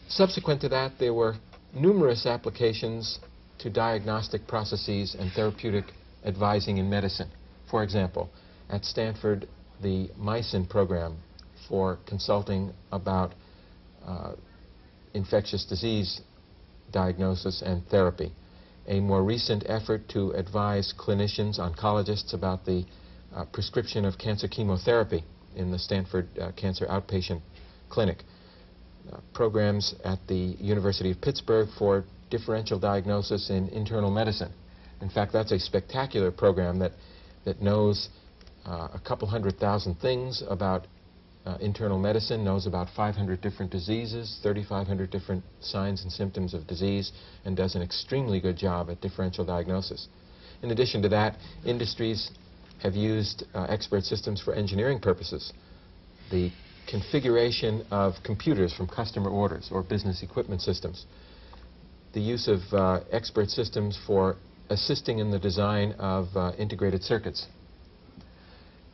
Subsequent 0.08 0.60
to 0.62 0.68
that, 0.68 0.92
there 0.98 1.14
were 1.14 1.36
numerous 1.72 2.26
applications 2.26 3.20
to 3.58 3.70
diagnostic 3.70 4.46
processes 4.46 5.14
and 5.18 5.30
therapeutic 5.32 5.84
advising 6.24 6.78
in 6.78 6.90
medicine. 6.90 7.30
For 7.70 7.82
example, 7.84 8.28
at 8.68 8.84
Stanford, 8.84 9.46
the 9.82 10.10
MYCIN 10.18 10.68
program 10.68 11.16
for 11.68 11.98
consulting 12.06 12.72
about 12.90 13.32
uh, 14.04 14.32
infectious 15.14 15.64
disease 15.64 16.20
diagnosis 16.90 17.62
and 17.64 17.86
therapy. 17.86 18.32
A 18.88 18.98
more 18.98 19.22
recent 19.22 19.64
effort 19.68 20.08
to 20.08 20.32
advise 20.32 20.92
clinicians, 20.98 21.60
oncologists, 21.60 22.34
about 22.34 22.64
the 22.64 22.84
uh, 23.34 23.44
prescription 23.44 24.04
of 24.04 24.18
cancer 24.18 24.48
chemotherapy 24.48 25.22
in 25.56 25.70
the 25.70 25.78
Stanford 25.78 26.28
uh, 26.38 26.52
Cancer 26.52 26.86
Outpatient 26.86 27.40
Clinic. 27.88 28.18
Uh, 29.10 29.18
programs 29.32 29.94
at 30.04 30.18
the 30.28 30.56
University 30.60 31.10
of 31.10 31.20
Pittsburgh 31.20 31.68
for 31.78 32.04
differential 32.30 32.78
diagnosis 32.78 33.50
in 33.50 33.68
internal 33.70 34.10
medicine. 34.10 34.52
In 35.00 35.08
fact, 35.08 35.32
that's 35.32 35.52
a 35.52 35.58
spectacular 35.58 36.30
program 36.30 36.78
that, 36.78 36.92
that 37.44 37.60
knows 37.62 38.08
uh, 38.66 38.88
a 38.92 39.00
couple 39.04 39.26
hundred 39.26 39.58
thousand 39.58 39.96
things 39.96 40.42
about 40.48 40.86
uh, 41.46 41.56
internal 41.60 41.98
medicine, 41.98 42.44
knows 42.44 42.66
about 42.66 42.88
500 42.94 43.40
different 43.40 43.72
diseases, 43.72 44.38
3,500 44.42 45.10
different 45.10 45.42
signs 45.60 46.02
and 46.02 46.12
symptoms 46.12 46.52
of 46.52 46.66
disease, 46.66 47.12
and 47.44 47.56
does 47.56 47.74
an 47.74 47.82
extremely 47.82 48.40
good 48.40 48.56
job 48.56 48.90
at 48.90 49.00
differential 49.00 49.44
diagnosis. 49.44 50.08
In 50.62 50.70
addition 50.70 51.00
to 51.02 51.08
that, 51.08 51.36
industries 51.64 52.30
have 52.82 52.94
used 52.94 53.44
uh, 53.54 53.66
expert 53.68 54.04
systems 54.04 54.40
for 54.40 54.54
engineering 54.54 54.98
purposes. 54.98 55.52
The 56.30 56.50
configuration 56.88 57.84
of 57.90 58.14
computers 58.24 58.72
from 58.72 58.88
customer 58.88 59.30
orders 59.30 59.68
or 59.72 59.82
business 59.82 60.22
equipment 60.22 60.60
systems. 60.60 61.06
The 62.12 62.20
use 62.20 62.48
of 62.48 62.60
uh, 62.72 63.00
expert 63.12 63.50
systems 63.50 63.98
for 64.06 64.36
assisting 64.70 65.18
in 65.18 65.30
the 65.30 65.38
design 65.38 65.92
of 65.98 66.28
uh, 66.36 66.52
integrated 66.58 67.02
circuits. 67.02 67.46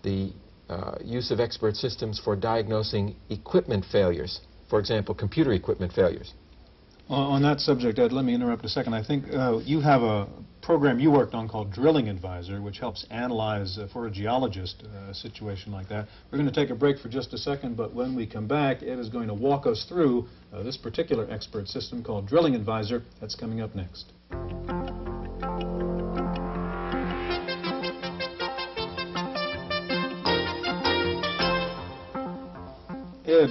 The 0.02 0.32
uh, 0.68 0.96
use 1.02 1.30
of 1.30 1.40
expert 1.40 1.76
systems 1.76 2.20
for 2.22 2.36
diagnosing 2.36 3.14
equipment 3.30 3.84
failures, 3.90 4.40
for 4.68 4.78
example, 4.80 5.14
computer 5.14 5.52
equipment 5.52 5.92
failures. 5.92 6.32
On, 7.08 7.34
on 7.36 7.42
that 7.42 7.60
subject, 7.60 7.98
Ed, 7.98 8.12
let 8.12 8.25
me 8.25 8.34
interrupt 8.34 8.64
a 8.64 8.68
second. 8.68 8.94
I 8.94 9.02
think 9.02 9.32
uh, 9.32 9.58
you 9.58 9.80
have 9.80 10.02
a 10.02 10.26
program 10.60 10.98
you 10.98 11.12
worked 11.12 11.34
on 11.34 11.48
called 11.48 11.72
Drilling 11.72 12.08
Advisor, 12.08 12.60
which 12.60 12.78
helps 12.78 13.06
analyze 13.10 13.78
uh, 13.78 13.86
for 13.92 14.08
a 14.08 14.10
geologist 14.10 14.82
uh, 14.84 15.10
a 15.10 15.14
situation 15.14 15.70
like 15.70 15.88
that. 15.88 16.08
We're 16.30 16.38
going 16.38 16.52
to 16.52 16.54
take 16.60 16.70
a 16.70 16.75
break 16.75 16.98
for 16.98 17.08
just 17.08 17.32
a 17.32 17.38
second, 17.38 17.76
but 17.76 17.94
when 17.94 18.16
we 18.16 18.26
come 18.26 18.48
back, 18.48 18.82
Ed 18.82 18.98
is 18.98 19.08
going 19.08 19.28
to 19.28 19.34
walk 19.34 19.66
us 19.66 19.86
through 19.88 20.26
uh, 20.52 20.64
this 20.64 20.76
particular 20.76 21.30
expert 21.30 21.68
system 21.68 22.02
called 22.02 22.26
Drilling 22.26 22.56
Advisor. 22.56 23.02
That's 23.20 23.36
coming 23.36 23.60
up 23.60 23.76
next. 23.76 24.12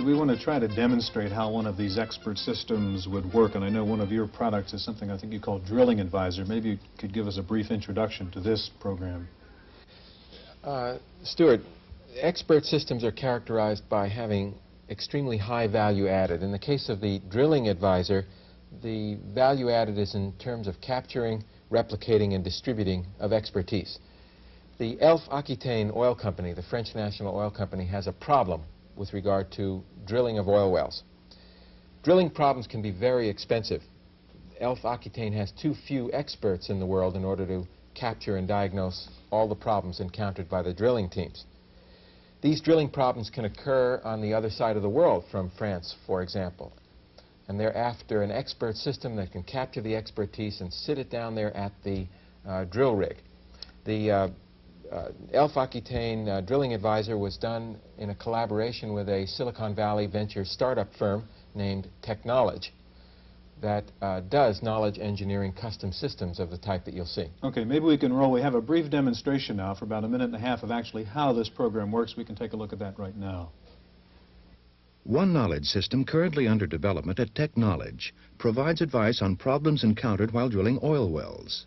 We 0.04 0.14
want 0.14 0.30
to 0.30 0.38
try 0.38 0.60
to 0.60 0.68
demonstrate 0.68 1.32
how 1.32 1.50
one 1.50 1.66
of 1.66 1.78
these 1.78 1.98
expert 1.98 2.38
systems 2.38 3.08
would 3.08 3.34
work, 3.34 3.56
and 3.56 3.64
I 3.64 3.70
know 3.70 3.86
one 3.86 4.02
of 4.02 4.12
your 4.12 4.28
products 4.28 4.74
is 4.74 4.84
something 4.84 5.10
I 5.10 5.18
think 5.18 5.32
you 5.32 5.40
call 5.40 5.60
Drilling 5.60 6.00
Advisor. 6.00 6.44
Maybe 6.44 6.70
you 6.70 6.78
could 7.00 7.14
give 7.14 7.28
us 7.28 7.38
a 7.38 7.42
brief 7.42 7.72
introduction 7.72 8.30
to 8.32 8.42
this 8.42 8.70
program. 8.80 9.28
Uh, 10.64 10.98
Stewart, 11.24 11.62
expert 12.20 12.66
systems 12.66 13.04
are 13.04 13.12
characterized 13.12 13.88
by 13.88 14.08
having 14.08 14.56
extremely 14.90 15.38
high 15.38 15.68
value 15.68 16.08
added. 16.08 16.44
In 16.44 16.52
the 16.52 16.60
case 16.60 16.90
of 16.90 17.00
the 17.00 17.22
Drilling 17.30 17.70
Advisor, 17.70 18.26
the 18.84 19.18
value 19.34 19.70
added 19.70 19.98
is 19.98 20.14
in 20.14 20.34
terms 20.34 20.68
of 20.68 20.82
capturing, 20.82 21.44
replicating, 21.72 22.36
and 22.36 22.44
distributing 22.44 23.06
of 23.20 23.32
expertise. 23.32 23.98
The 24.78 25.00
Elf 25.02 25.22
Aquitaine 25.32 25.92
Oil 25.96 26.16
Company, 26.16 26.54
the 26.54 26.64
French 26.64 26.90
national 26.96 27.36
oil 27.36 27.50
company, 27.50 27.86
has 27.86 28.08
a 28.08 28.14
problem 28.14 28.62
with 28.96 29.14
regard 29.14 29.52
to 29.54 29.84
drilling 30.06 30.38
of 30.38 30.48
oil 30.48 30.72
wells. 30.72 31.04
Drilling 32.04 32.30
problems 32.30 32.68
can 32.68 32.82
be 32.82 32.92
very 32.92 33.30
expensive. 33.30 33.82
Elf 34.60 34.86
Aquitaine 34.86 35.34
has 35.34 35.52
too 35.52 35.74
few 35.88 36.12
experts 36.14 36.70
in 36.70 36.80
the 36.80 36.86
world 36.86 37.16
in 37.16 37.26
order 37.26 37.46
to 37.48 37.68
capture 37.94 38.38
and 38.38 38.48
diagnose 38.48 39.10
all 39.32 39.48
the 39.48 39.56
problems 39.56 40.00
encountered 40.00 40.48
by 40.48 40.62
the 40.62 40.74
drilling 40.74 41.10
teams. 41.10 41.46
These 42.42 42.62
drilling 42.62 42.90
problems 42.90 43.30
can 43.30 43.46
occur 43.46 44.02
on 44.04 44.22
the 44.22 44.34
other 44.34 44.50
side 44.50 44.76
of 44.76 44.84
the 44.84 44.90
world, 44.90 45.24
from 45.32 45.50
France, 45.58 45.96
for 46.06 46.22
example. 46.22 46.72
And 47.48 47.60
they're 47.60 47.76
after 47.76 48.22
an 48.22 48.32
expert 48.32 48.76
system 48.76 49.16
that 49.16 49.32
can 49.32 49.44
capture 49.44 49.82
the 49.82 49.96
expertise 49.96 50.62
and 50.62 50.72
sit 50.72 50.98
it 51.00 51.10
down 51.10 51.34
there 51.34 51.56
at 51.58 51.72
the 51.84 52.06
uh, 52.48 52.66
drill 52.66 52.96
rig. 52.96 53.18
The 53.86 54.12
uh, 54.12 54.28
uh, 54.96 55.12
Elf 55.34 55.58
Aquitaine 55.58 56.30
uh, 56.30 56.42
Drilling 56.42 56.74
Advisor 56.74 57.18
was 57.18 57.38
done 57.38 57.78
in 57.98 58.12
a 58.12 58.16
collaboration 58.16 58.94
with 58.94 59.10
a 59.10 59.28
Silicon 59.28 59.76
Valley 59.76 60.08
venture 60.08 60.46
startup 60.46 60.88
firm 60.98 61.28
named 61.54 61.90
Teknowledge 62.02 62.74
that 63.62 63.84
uh, 64.02 64.22
does 64.22 64.62
knowledge 64.62 65.00
engineering 65.00 65.52
custom 65.52 65.92
systems 65.92 66.40
of 66.40 66.50
the 66.50 66.58
type 66.58 66.86
that 66.86 66.94
you'll 66.94 67.06
see. 67.06 67.28
Okay, 67.44 67.64
maybe 67.64 67.86
we 67.86 67.98
can 67.98 68.14
roll. 68.14 68.32
We 68.32 68.42
have 68.42 68.56
a 68.56 68.62
brief 68.62 68.90
demonstration 68.90 69.58
now 69.58 69.74
for 69.76 69.86
about 69.86 70.04
a 70.04 70.08
minute 70.08 70.26
and 70.26 70.36
a 70.36 70.40
half 70.40 70.64
of 70.64 70.72
actually 70.72 71.04
how 71.04 71.34
this 71.34 71.50
program 71.50 71.92
works. 71.92 72.16
We 72.16 72.26
can 72.26 72.36
take 72.36 72.54
a 72.54 72.56
look 72.56 72.74
at 72.74 72.80
that 72.80 72.98
right 72.98 73.16
now. 73.16 73.52
One 75.04 75.34
knowledge 75.34 75.66
system 75.66 76.04
currently 76.04 76.48
under 76.48 76.68
development 76.68 77.20
at 77.20 77.36
Teknowledge 77.36 78.14
provides 78.38 78.82
advice 78.82 79.22
on 79.22 79.36
problems 79.36 79.84
encountered 79.84 80.32
while 80.32 80.50
drilling 80.50 80.80
oil 80.84 81.12
wells. 81.12 81.66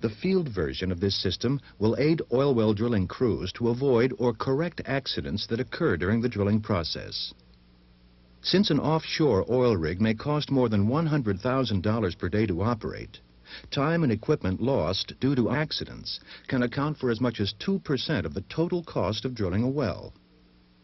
The 0.00 0.10
field 0.10 0.48
version 0.48 0.90
of 0.90 1.00
this 1.00 1.14
system 1.14 1.60
will 1.78 1.96
aid 1.98 2.20
oil 2.32 2.54
well 2.54 2.74
drilling 2.74 3.06
crews 3.06 3.52
to 3.52 3.68
avoid 3.68 4.12
or 4.18 4.32
correct 4.32 4.80
accidents 4.86 5.46
that 5.46 5.60
occur 5.60 5.96
during 5.96 6.20
the 6.20 6.28
drilling 6.28 6.60
process. 6.60 7.32
Since 8.42 8.70
an 8.70 8.78
offshore 8.78 9.46
oil 9.50 9.76
rig 9.76 10.00
may 10.00 10.12
cost 10.12 10.50
more 10.50 10.68
than 10.68 10.86
$100,000 10.86 12.18
per 12.18 12.28
day 12.28 12.44
to 12.44 12.62
operate, 12.62 13.20
time 13.70 14.02
and 14.02 14.12
equipment 14.12 14.60
lost 14.60 15.14
due 15.20 15.34
to 15.34 15.50
accidents 15.50 16.20
can 16.46 16.62
account 16.62 16.98
for 16.98 17.10
as 17.10 17.20
much 17.20 17.40
as 17.40 17.54
2% 17.54 18.24
of 18.24 18.34
the 18.34 18.42
total 18.42 18.82
cost 18.82 19.24
of 19.24 19.34
drilling 19.34 19.62
a 19.62 19.68
well. 19.68 20.12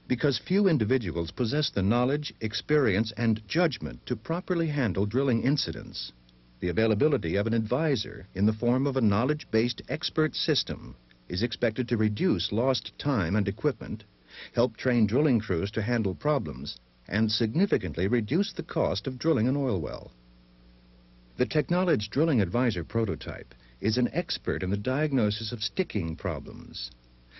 Because 0.09 0.39
few 0.39 0.69
individuals 0.69 1.31
possess 1.31 1.69
the 1.71 1.83
knowledge, 1.83 2.33
experience, 2.41 3.13
and 3.17 3.47
judgment 3.47 4.05
to 4.07 4.17
properly 4.17 4.69
handle 4.69 5.05
drilling 5.05 5.43
incidents, 5.43 6.13
the 6.61 6.69
availability 6.69 7.37
of 7.37 7.47
an 7.47 7.55
advisor 7.55 8.27
in 8.35 8.45
the 8.45 8.53
form 8.53 8.87
of 8.87 8.97
a 8.97 9.01
knowledge-based 9.01 9.81
expert 9.89 10.35
system 10.37 10.95
is 11.27 11.43
expected 11.43 11.89
to 11.89 11.97
reduce 11.97 12.53
lost 12.53 12.93
time 12.99 13.35
and 13.35 13.49
equipment, 13.49 14.05
help 14.53 14.77
train 14.77 15.07
drilling 15.07 15.41
crews 15.41 15.71
to 15.71 15.81
handle 15.81 16.15
problems, 16.15 16.77
and 17.09 17.33
significantly 17.33 18.07
reduce 18.07 18.53
the 18.53 18.63
cost 18.63 19.07
of 19.07 19.19
drilling 19.19 19.49
an 19.49 19.57
oil 19.57 19.81
well. 19.81 20.13
The 21.39 21.47
Teknowledge 21.47 22.11
Drilling 22.11 22.43
Advisor 22.43 22.85
prototype 22.85 23.55
is 23.81 23.97
an 23.97 24.11
expert 24.13 24.63
in 24.63 24.69
the 24.69 24.77
diagnosis 24.77 25.53
of 25.53 25.65
sticking 25.65 26.15
problems. 26.15 26.91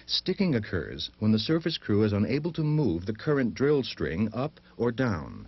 Sticking 0.07 0.55
occurs 0.55 1.11
when 1.19 1.33
the 1.33 1.39
surface 1.39 1.77
crew 1.77 2.05
is 2.05 2.15
unable 2.15 2.53
to 2.55 2.65
move 2.65 3.05
the 3.05 3.13
current 3.13 3.53
drill 3.53 3.83
string 3.83 4.31
up 4.33 4.59
or 4.79 4.91
down. 4.91 5.47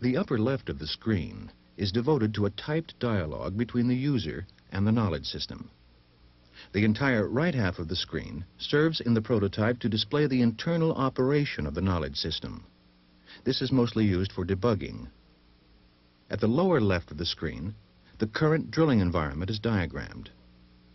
The 0.00 0.16
upper 0.16 0.38
left 0.38 0.70
of 0.70 0.78
the 0.78 0.86
screen 0.86 1.50
is 1.78 1.92
devoted 1.92 2.34
to 2.34 2.44
a 2.44 2.50
typed 2.50 2.98
dialogue 2.98 3.56
between 3.56 3.86
the 3.86 3.96
user 3.96 4.46
and 4.72 4.86
the 4.86 4.92
knowledge 4.92 5.24
system. 5.24 5.70
The 6.72 6.84
entire 6.84 7.28
right 7.28 7.54
half 7.54 7.78
of 7.78 7.86
the 7.86 7.94
screen 7.94 8.44
serves 8.58 9.00
in 9.00 9.14
the 9.14 9.22
prototype 9.22 9.78
to 9.78 9.88
display 9.88 10.26
the 10.26 10.42
internal 10.42 10.92
operation 10.92 11.66
of 11.66 11.74
the 11.74 11.80
knowledge 11.80 12.16
system. 12.16 12.66
This 13.44 13.62
is 13.62 13.70
mostly 13.70 14.04
used 14.04 14.32
for 14.32 14.44
debugging. 14.44 15.06
At 16.28 16.40
the 16.40 16.48
lower 16.48 16.80
left 16.80 17.12
of 17.12 17.16
the 17.16 17.24
screen, 17.24 17.74
the 18.18 18.26
current 18.26 18.72
drilling 18.72 18.98
environment 18.98 19.50
is 19.50 19.60
diagrammed. 19.60 20.30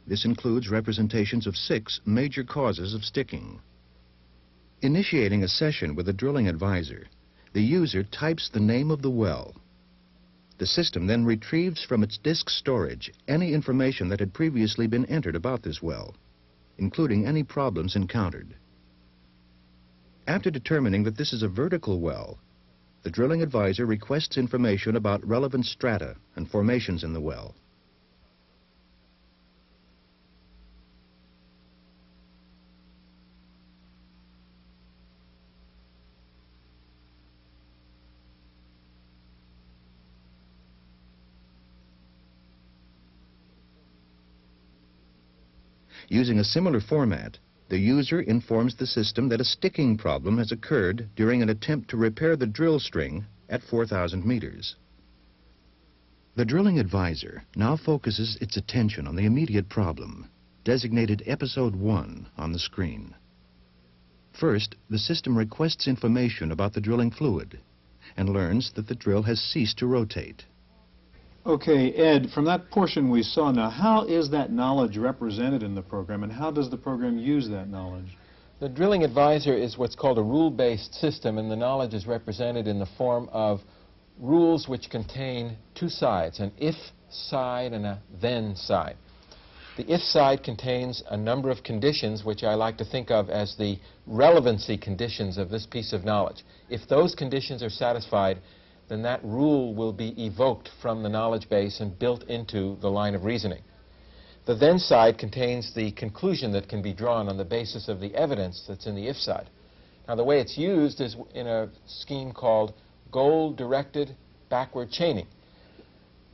This 0.06 0.26
includes 0.26 0.70
representations 0.70 1.48
of 1.48 1.56
six 1.56 2.02
major 2.06 2.44
causes 2.44 2.94
of 2.94 3.06
sticking. 3.06 3.62
Initiating 4.82 5.44
a 5.44 5.48
session 5.48 5.96
with 5.96 6.10
a 6.10 6.14
drilling 6.14 6.50
advisor, 6.50 7.08
the 7.54 7.64
user 7.64 8.04
types 8.04 8.50
the 8.50 8.60
name 8.60 8.92
of 8.92 9.02
the 9.02 9.10
well. 9.10 9.56
The 10.58 10.68
system 10.68 11.08
then 11.08 11.26
retrieves 11.26 11.84
from 11.84 12.04
its 12.04 12.18
disk 12.18 12.50
storage 12.50 13.12
any 13.28 13.54
information 13.54 14.10
that 14.10 14.20
had 14.20 14.34
previously 14.34 14.88
been 14.88 15.06
entered 15.06 15.36
about 15.36 15.64
this 15.64 15.82
well, 15.82 16.16
including 16.78 17.26
any 17.26 17.44
problems 17.44 17.96
encountered. 17.96 18.56
After 20.28 20.52
determining 20.52 21.04
that 21.04 21.18
this 21.18 21.34
is 21.34 21.44
a 21.44 21.48
vertical 21.48 22.00
well, 22.00 22.40
the 23.02 23.10
drilling 23.10 23.42
advisor 23.42 23.86
requests 23.86 24.38
information 24.38 24.96
about 24.96 25.28
relevant 25.28 25.66
strata 25.66 26.16
and 26.36 26.50
formations 26.50 27.04
in 27.04 27.14
the 27.14 27.22
well. 27.22 27.56
Using 46.10 46.40
a 46.40 46.44
similar 46.44 46.80
format, 46.80 47.40
the 47.70 47.80
user 47.80 48.22
informs 48.22 48.76
the 48.76 48.86
system 48.86 49.30
that 49.30 49.42
a 49.42 49.46
sticking 49.46 49.98
problem 49.98 50.38
has 50.38 50.52
occurred 50.52 51.10
during 51.16 51.42
an 51.42 51.50
attempt 51.50 51.90
to 51.90 51.98
repair 51.98 52.36
the 52.36 52.46
drill 52.46 52.80
string 52.80 53.26
at 53.50 53.64
4,000 53.64 54.26
meters. 54.26 54.76
The 56.36 56.46
drilling 56.46 56.80
advisor 56.80 57.44
now 57.56 57.78
focuses 57.78 58.38
its 58.42 58.58
attention 58.58 59.08
on 59.08 59.16
the 59.16 59.26
immediate 59.26 59.70
problem, 59.70 60.30
designated 60.64 61.24
Episode 61.26 61.76
1 61.76 62.28
on 62.38 62.52
the 62.52 62.60
screen. 62.60 63.16
First, 64.32 64.76
the 64.90 64.98
system 65.00 65.38
requests 65.38 65.88
information 65.88 66.52
about 66.52 66.74
the 66.74 66.82
drilling 66.82 67.12
fluid 67.12 67.60
and 68.18 68.30
learns 68.30 68.72
that 68.72 68.88
the 68.88 68.96
drill 68.96 69.24
has 69.24 69.40
ceased 69.40 69.78
to 69.78 69.88
rotate. 69.88 70.46
Okay, 71.46 71.92
Ed, 71.92 72.30
from 72.34 72.46
that 72.46 72.72
portion 72.72 73.10
we 73.10 73.22
saw 73.22 73.52
now, 73.52 73.70
how 73.70 74.06
is 74.06 74.30
that 74.30 74.50
knowledge 74.50 74.96
represented 74.96 75.62
in 75.62 75.76
the 75.76 75.82
program, 75.82 76.24
and 76.24 76.32
how 76.32 76.50
does 76.50 76.70
the 76.70 76.78
program 76.78 77.18
use 77.18 77.50
that 77.50 77.68
knowledge? 77.68 78.18
The 78.62 78.70
drilling 78.70 79.04
advisor 79.04 79.54
is 79.54 79.78
what's 79.78 79.96
called 79.96 80.18
a 80.18 80.24
rule-based 80.24 80.96
system, 80.96 81.38
and 81.38 81.52
the 81.52 81.56
knowledge 81.58 81.94
is 81.94 82.08
represented 82.08 82.66
in 82.66 82.80
the 82.80 82.88
form 82.98 83.28
of 83.34 83.60
rules 84.18 84.70
which 84.70 84.90
contain 84.90 85.58
two 85.76 85.90
sides, 85.90 86.40
an 86.40 86.54
if 86.58 86.76
side 87.10 87.74
and 87.74 87.86
a 87.86 88.02
then 88.22 88.56
side. 88.56 88.96
The 89.76 89.92
if 89.92 90.02
side 90.02 90.44
contains 90.44 91.04
a 91.10 91.18
number 91.18 91.50
of 91.50 91.62
conditions 91.64 92.24
which 92.24 92.44
I 92.44 92.54
like 92.54 92.78
to 92.78 92.86
think 92.86 93.12
of 93.12 93.30
as 93.30 93.58
the 93.58 93.80
relevancy 94.08 94.78
conditions 94.78 95.38
of 95.38 95.50
this 95.50 95.66
piece 95.66 95.92
of 95.92 96.06
knowledge. 96.06 96.46
If 96.70 96.88
those 96.88 97.16
conditions 97.16 97.62
are 97.62 97.70
satisfied, 97.70 98.40
then 98.94 99.02
that 99.02 99.26
rule 99.26 99.74
will 99.74 99.92
be 99.92 100.14
evoked 100.24 100.70
from 100.80 101.02
the 101.02 101.10
knowledge 101.10 101.50
base 101.50 101.80
and 101.80 101.98
built 101.98 102.24
into 102.24 102.78
the 102.80 102.92
line 102.92 103.16
of 103.16 103.26
reasoning. 103.26 103.62
The 104.46 104.54
then 104.54 104.78
side 104.78 105.18
contains 105.18 105.74
the 105.74 105.92
conclusion 105.94 106.52
that 106.52 106.70
can 106.70 106.84
be 106.84 106.94
drawn 106.94 107.28
on 107.28 107.38
the 107.38 107.44
basis 107.44 107.88
of 107.88 108.00
the 108.00 108.14
evidence 108.14 108.64
that's 108.68 108.86
in 108.86 108.96
the 108.96 109.08
if 109.08 109.16
side. 109.16 109.50
Now 110.08 110.14
the 110.16 110.24
way 110.24 110.40
it's 110.40 110.60
used 110.60 111.02
is 111.02 111.16
in 111.34 111.48
a 111.48 111.70
scheme 111.88 112.32
called 112.34 112.74
goal-directed 113.12 114.16
backward 114.50 114.92
chaining, 114.92 115.28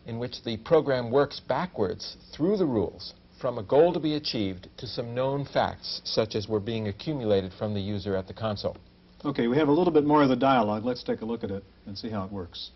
in 0.05 0.19
which 0.19 0.43
the 0.43 0.57
program 0.57 1.11
works 1.11 1.39
backwards 1.39 2.17
through 2.33 2.57
the 2.57 2.65
rules 2.65 3.13
from 3.39 3.57
a 3.57 3.63
goal 3.63 3.93
to 3.93 3.99
be 4.01 4.15
achieved 4.15 4.67
to 4.77 4.85
some 4.85 5.15
known 5.15 5.45
facts, 5.45 6.01
such 6.03 6.35
as 6.35 6.49
were 6.49 6.59
being 6.59 6.89
accumulated 6.89 7.53
from 7.53 7.73
the 7.73 7.79
user 7.79 8.17
at 8.17 8.27
the 8.27 8.33
console. 8.33 8.75
Okay, 9.25 9.47
we 9.47 9.57
have 9.57 9.67
a 9.67 9.73
little 9.73 9.91
bit 9.91 10.05
more 10.05 10.23
of 10.23 10.29
the 10.29 10.35
dialogue. 10.35 10.85
Let's 10.85 11.03
take 11.03 11.21
a 11.21 11.25
look 11.25 11.43
at 11.43 11.51
it 11.51 11.63
and 11.85 11.97
see 11.97 12.09
how 12.09 12.23
it 12.23 12.31
works. 12.31 12.71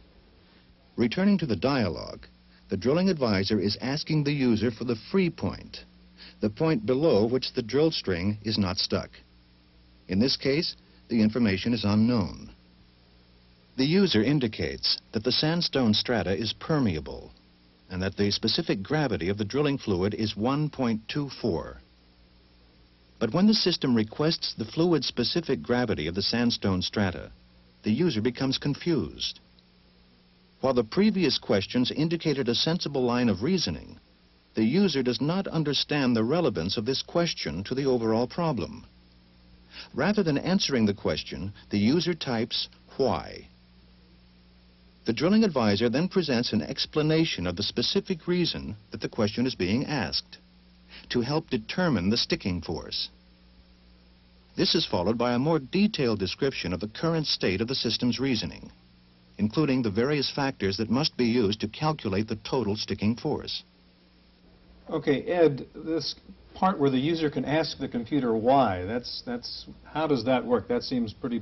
Returning 0.97 1.37
to 1.37 1.45
the 1.45 1.55
dialogue, 1.55 2.27
the 2.69 2.75
drilling 2.75 3.09
advisor 3.09 3.59
is 3.59 3.77
asking 3.79 4.23
the 4.23 4.33
user 4.33 4.69
for 4.69 4.83
the 4.83 4.97
free 5.09 5.29
point, 5.29 5.85
the 6.41 6.49
point 6.49 6.85
below 6.85 7.25
which 7.25 7.53
the 7.53 7.61
drill 7.61 7.91
string 7.91 8.37
is 8.43 8.57
not 8.57 8.77
stuck. 8.77 9.09
In 10.09 10.19
this 10.19 10.35
case, 10.35 10.75
the 11.07 11.21
information 11.21 11.73
is 11.73 11.85
unknown. 11.85 12.49
The 13.77 13.85
user 13.85 14.21
indicates 14.21 14.99
that 15.13 15.23
the 15.23 15.31
sandstone 15.31 15.93
strata 15.93 16.35
is 16.35 16.53
permeable 16.53 17.31
and 17.89 18.01
that 18.01 18.17
the 18.17 18.31
specific 18.31 18.83
gravity 18.83 19.29
of 19.29 19.37
the 19.37 19.45
drilling 19.45 19.77
fluid 19.77 20.13
is 20.13 20.33
1.24. 20.33 21.77
But 23.23 23.33
when 23.33 23.47
the 23.47 23.53
system 23.53 23.95
requests 23.95 24.53
the 24.53 24.65
fluid-specific 24.65 25.61
gravity 25.61 26.07
of 26.07 26.15
the 26.15 26.21
sandstone 26.21 26.81
strata, 26.81 27.31
the 27.83 27.93
user 27.93 28.19
becomes 28.19 28.57
confused. 28.57 29.39
While 30.59 30.73
the 30.73 30.83
previous 30.83 31.37
questions 31.37 31.89
indicated 31.89 32.49
a 32.49 32.53
sensible 32.53 33.01
line 33.01 33.29
of 33.29 33.41
reasoning, 33.41 33.97
the 34.55 34.65
user 34.65 35.01
does 35.01 35.21
not 35.21 35.47
understand 35.47 36.17
the 36.17 36.23
relevance 36.25 36.75
of 36.75 36.83
this 36.83 37.01
question 37.01 37.63
to 37.63 37.73
the 37.73 37.85
overall 37.85 38.27
problem. 38.27 38.87
Rather 39.93 40.21
than 40.21 40.37
answering 40.37 40.85
the 40.85 40.93
question, 40.93 41.53
the 41.69 41.79
user 41.79 42.13
types 42.13 42.67
why. 42.97 43.47
The 45.05 45.13
drilling 45.13 45.45
advisor 45.45 45.87
then 45.87 46.09
presents 46.09 46.51
an 46.51 46.61
explanation 46.61 47.47
of 47.47 47.55
the 47.55 47.63
specific 47.63 48.27
reason 48.27 48.75
that 48.91 48.99
the 48.99 49.07
question 49.07 49.47
is 49.47 49.55
being 49.55 49.85
asked 49.85 50.39
to 51.09 51.21
help 51.21 51.49
determine 51.49 52.09
the 52.09 52.17
sticking 52.17 52.61
force. 52.61 53.09
This 54.55 54.75
is 54.75 54.85
followed 54.85 55.17
by 55.17 55.33
a 55.33 55.39
more 55.39 55.59
detailed 55.59 56.19
description 56.19 56.73
of 56.73 56.79
the 56.79 56.87
current 56.87 57.25
state 57.27 57.61
of 57.61 57.67
the 57.67 57.75
system's 57.75 58.19
reasoning, 58.19 58.71
including 59.37 59.81
the 59.81 59.89
various 59.89 60.31
factors 60.31 60.77
that 60.77 60.89
must 60.89 61.17
be 61.17 61.25
used 61.25 61.61
to 61.61 61.67
calculate 61.67 62.27
the 62.27 62.37
total 62.37 62.75
sticking 62.75 63.15
force. 63.15 63.63
Okay, 64.89 65.23
Ed, 65.23 65.65
this 65.73 66.15
part 66.53 66.79
where 66.79 66.89
the 66.89 66.99
user 66.99 67.29
can 67.29 67.45
ask 67.45 67.79
the 67.79 67.87
computer 67.87 68.35
why, 68.35 68.85
that's, 68.85 69.23
that's, 69.25 69.65
how 69.85 70.05
does 70.05 70.23
that 70.25 70.45
work? 70.45 70.67
That 70.67 70.83
seems 70.83 71.13
pretty 71.13 71.41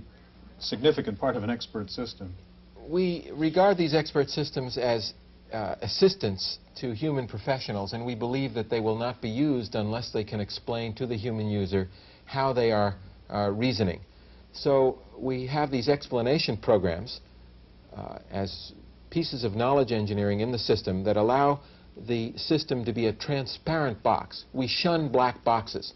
significant 0.60 1.19
part 1.19 1.36
of 1.36 1.43
an 1.43 1.50
expert 1.50 1.89
system. 1.89 2.34
We 2.88 3.30
regard 3.34 3.78
these 3.78 3.93
expert 3.93 4.30
systems 4.30 4.78
as 4.78 5.13
uh, 5.51 5.75
assistants 5.81 6.59
to 6.79 6.93
human 6.93 7.27
professionals, 7.27 7.93
and 7.93 8.05
we 8.05 8.15
believe 8.15 8.53
that 8.53 8.69
they 8.69 8.79
will 8.79 8.97
not 8.97 9.21
be 9.21 9.29
used 9.29 9.75
unless 9.75 10.11
they 10.11 10.23
can 10.23 10.39
explain 10.39 10.93
to 10.95 11.05
the 11.05 11.15
human 11.15 11.49
user 11.49 11.87
how 12.25 12.53
they 12.53 12.71
are 12.71 12.95
uh, 13.29 13.49
reasoning. 13.51 13.99
So 14.53 14.99
we 15.17 15.47
have 15.47 15.71
these 15.71 15.87
explanation 15.89 16.57
programs 16.57 17.21
uh, 17.95 18.19
as 18.31 18.73
pieces 19.09 19.43
of 19.43 19.53
knowledge 19.53 19.91
engineering 19.91 20.39
in 20.39 20.51
the 20.51 20.59
system 20.59 21.03
that 21.03 21.17
allow 21.17 21.59
the 22.07 22.33
system 22.37 22.85
to 22.85 22.93
be 22.93 23.07
a 23.07 23.13
transparent 23.13 24.01
box. 24.01 24.45
We 24.53 24.67
shun 24.67 25.09
black 25.09 25.43
boxes. 25.43 25.93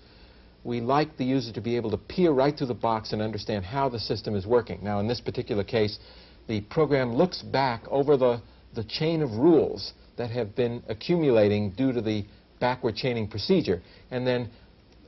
We 0.64 0.82
like 0.82 1.16
the 1.18 1.24
user 1.24 1.54
to 1.54 1.62
be 1.62 1.76
able 1.76 1.92
to 1.92 1.98
peer 1.98 2.32
right 2.32 2.56
through 2.58 2.68
the 2.68 2.74
box 2.74 3.14
and 3.14 3.22
understand 3.22 3.64
how 3.64 3.88
the 3.88 4.00
system 4.00 4.36
is 4.36 4.46
working. 4.46 4.80
Now, 4.84 5.00
in 5.00 5.08
this 5.08 5.22
particular 5.22 5.64
case, 5.64 6.00
the 6.48 6.62
program 6.62 7.14
looks 7.14 7.42
back 7.42 7.84
over 7.90 8.18
the, 8.18 8.42
the 8.76 8.84
chain 8.84 9.22
of 9.22 9.32
rules 9.32 9.94
that 10.18 10.30
have 10.32 10.56
been 10.56 10.84
accumulating 10.88 11.72
due 11.72 11.92
to 11.92 12.02
the 12.02 12.26
backward 12.60 12.96
chaining 12.96 13.28
procedure, 13.28 13.82
and 14.12 14.26
then 14.26 14.50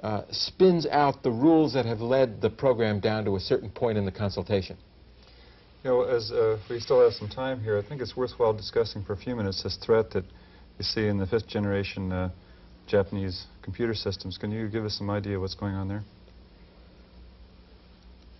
uh, 0.04 0.24
spins 0.32 0.86
out 0.88 1.24
the 1.24 1.32
rules 1.32 1.74
that 1.74 1.86
have 1.86 2.00
led 2.00 2.42
the 2.42 2.50
program 2.50 3.00
down 3.00 3.26
to 3.26 3.36
a 3.36 3.40
certain 3.40 3.70
point 3.70 3.98
in 3.98 4.06
the 4.06 4.12
consultation. 4.12 4.78
You 5.84 5.92
know, 5.92 6.02
as 6.04 6.32
uh, 6.32 6.58
we 6.70 6.80
still 6.80 7.02
have 7.02 7.14
some 7.14 7.30
time 7.30 7.62
here, 7.62 7.78
I 7.78 7.88
think 7.88 8.02
it's 8.02 8.16
worthwhile 8.16 8.54
discussing 8.54 9.04
for 9.04 9.14
a 9.14 9.18
few 9.18 9.36
minutes 9.36 9.64
this 9.64 9.78
threat 9.78 10.12
that 10.12 10.26
you 10.78 10.84
see 10.84 11.08
in 11.08 11.18
the 11.18 11.26
fifth 11.26 11.48
generation 11.48 12.12
uh, 12.12 12.30
Japanese 12.88 13.46
computer 13.62 13.94
systems. 13.94 14.38
Can 14.38 14.52
you 14.52 14.68
give 14.68 14.86
us 14.86 14.98
some 14.98 15.10
idea 15.10 15.36
of 15.36 15.42
what's 15.42 15.56
going 15.56 15.76
on 15.76 15.88
there? 15.88 16.04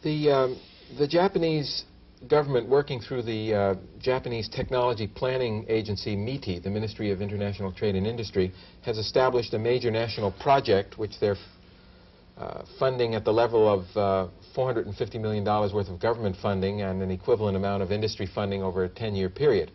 The, 0.04 0.32
um, 0.32 0.62
the 0.98 1.08
Japanese 1.08 1.86
government 2.28 2.68
working 2.68 3.00
through 3.00 3.22
the 3.22 3.54
uh, 3.54 3.76
Japanese 4.00 4.50
Technology 4.50 5.08
Planning 5.08 5.66
Agency, 5.70 6.16
MITI, 6.16 6.60
the 6.60 6.70
Ministry 6.70 7.12
of 7.12 7.22
International 7.22 7.72
Trade 7.72 7.96
and 7.96 8.08
Industry, 8.08 8.52
has 8.82 8.98
established 8.98 9.54
a 9.54 9.60
major 9.60 9.92
national 9.92 10.32
project 10.32 10.98
which 10.98 11.20
they're 11.20 11.38
uh, 12.38 12.64
funding 12.80 13.16
at 13.16 13.24
the 13.24 13.32
level 13.32 13.68
of 13.68 13.98
uh, 13.98 14.32
$450 14.56 15.20
million 15.20 15.44
worth 15.44 15.90
of 15.90 16.00
government 16.00 16.36
funding 16.42 16.82
and 16.82 17.02
an 17.02 17.12
equivalent 17.12 17.56
amount 17.56 17.84
of 17.84 17.92
industry 17.92 18.28
funding 18.34 18.64
over 18.64 18.84
a 18.84 18.90
10-year 18.90 19.30
period 19.30 19.72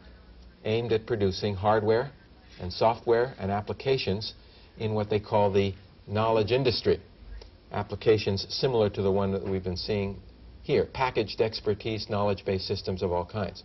aimed 0.65 0.93
at 0.93 1.07
producing 1.07 1.55
hardware 1.55 2.11
and 2.61 2.73
software 2.73 3.35
and 3.39 3.51
applications 3.51 4.35
in 4.79 4.95
what 4.95 5.11
they 5.11 5.19
call 5.19 5.51
the 5.51 5.75
knowledge 6.07 6.53
industry. 6.53 7.01
Applications 7.73 8.47
similar 8.49 8.89
to 8.91 9.03
the 9.03 9.11
one 9.11 9.33
that 9.33 9.45
we've 9.45 9.65
been 9.65 9.77
seeing 9.77 10.21
here, 10.62 10.85
packaged 10.85 11.40
expertise, 11.40 12.09
knowledge-based 12.09 12.66
systems 12.66 13.03
of 13.03 13.12
all 13.12 13.25
kinds. 13.25 13.62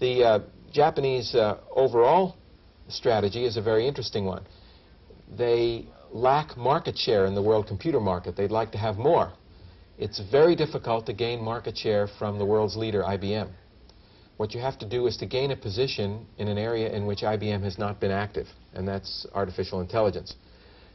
The 0.00 0.24
uh, 0.24 0.38
Japanese 0.72 1.34
uh, 1.34 1.58
overall 1.74 2.36
strategy 2.88 3.44
is 3.44 3.56
a 3.56 3.62
very 3.62 3.86
interesting 3.86 4.24
one. 4.24 4.44
They 5.36 5.86
lack 6.12 6.56
market 6.56 6.96
share 6.96 7.26
in 7.26 7.34
the 7.34 7.42
world 7.42 7.66
computer 7.66 8.00
market. 8.00 8.36
They'd 8.36 8.50
like 8.50 8.72
to 8.72 8.78
have 8.78 8.96
more. 8.96 9.32
It's 9.98 10.20
very 10.30 10.56
difficult 10.56 11.06
to 11.06 11.12
gain 11.12 11.42
market 11.42 11.76
share 11.76 12.08
from 12.18 12.38
the 12.38 12.44
world's 12.44 12.76
leader, 12.76 13.02
IBM. 13.02 13.50
What 14.36 14.54
you 14.54 14.60
have 14.60 14.78
to 14.78 14.88
do 14.88 15.06
is 15.06 15.16
to 15.18 15.26
gain 15.26 15.50
a 15.50 15.56
position 15.56 16.26
in 16.38 16.48
an 16.48 16.58
area 16.58 16.90
in 16.92 17.06
which 17.06 17.20
IBM 17.20 17.62
has 17.62 17.78
not 17.78 18.00
been 18.00 18.10
active, 18.10 18.46
and 18.74 18.88
that's 18.88 19.26
artificial 19.34 19.80
intelligence. 19.80 20.34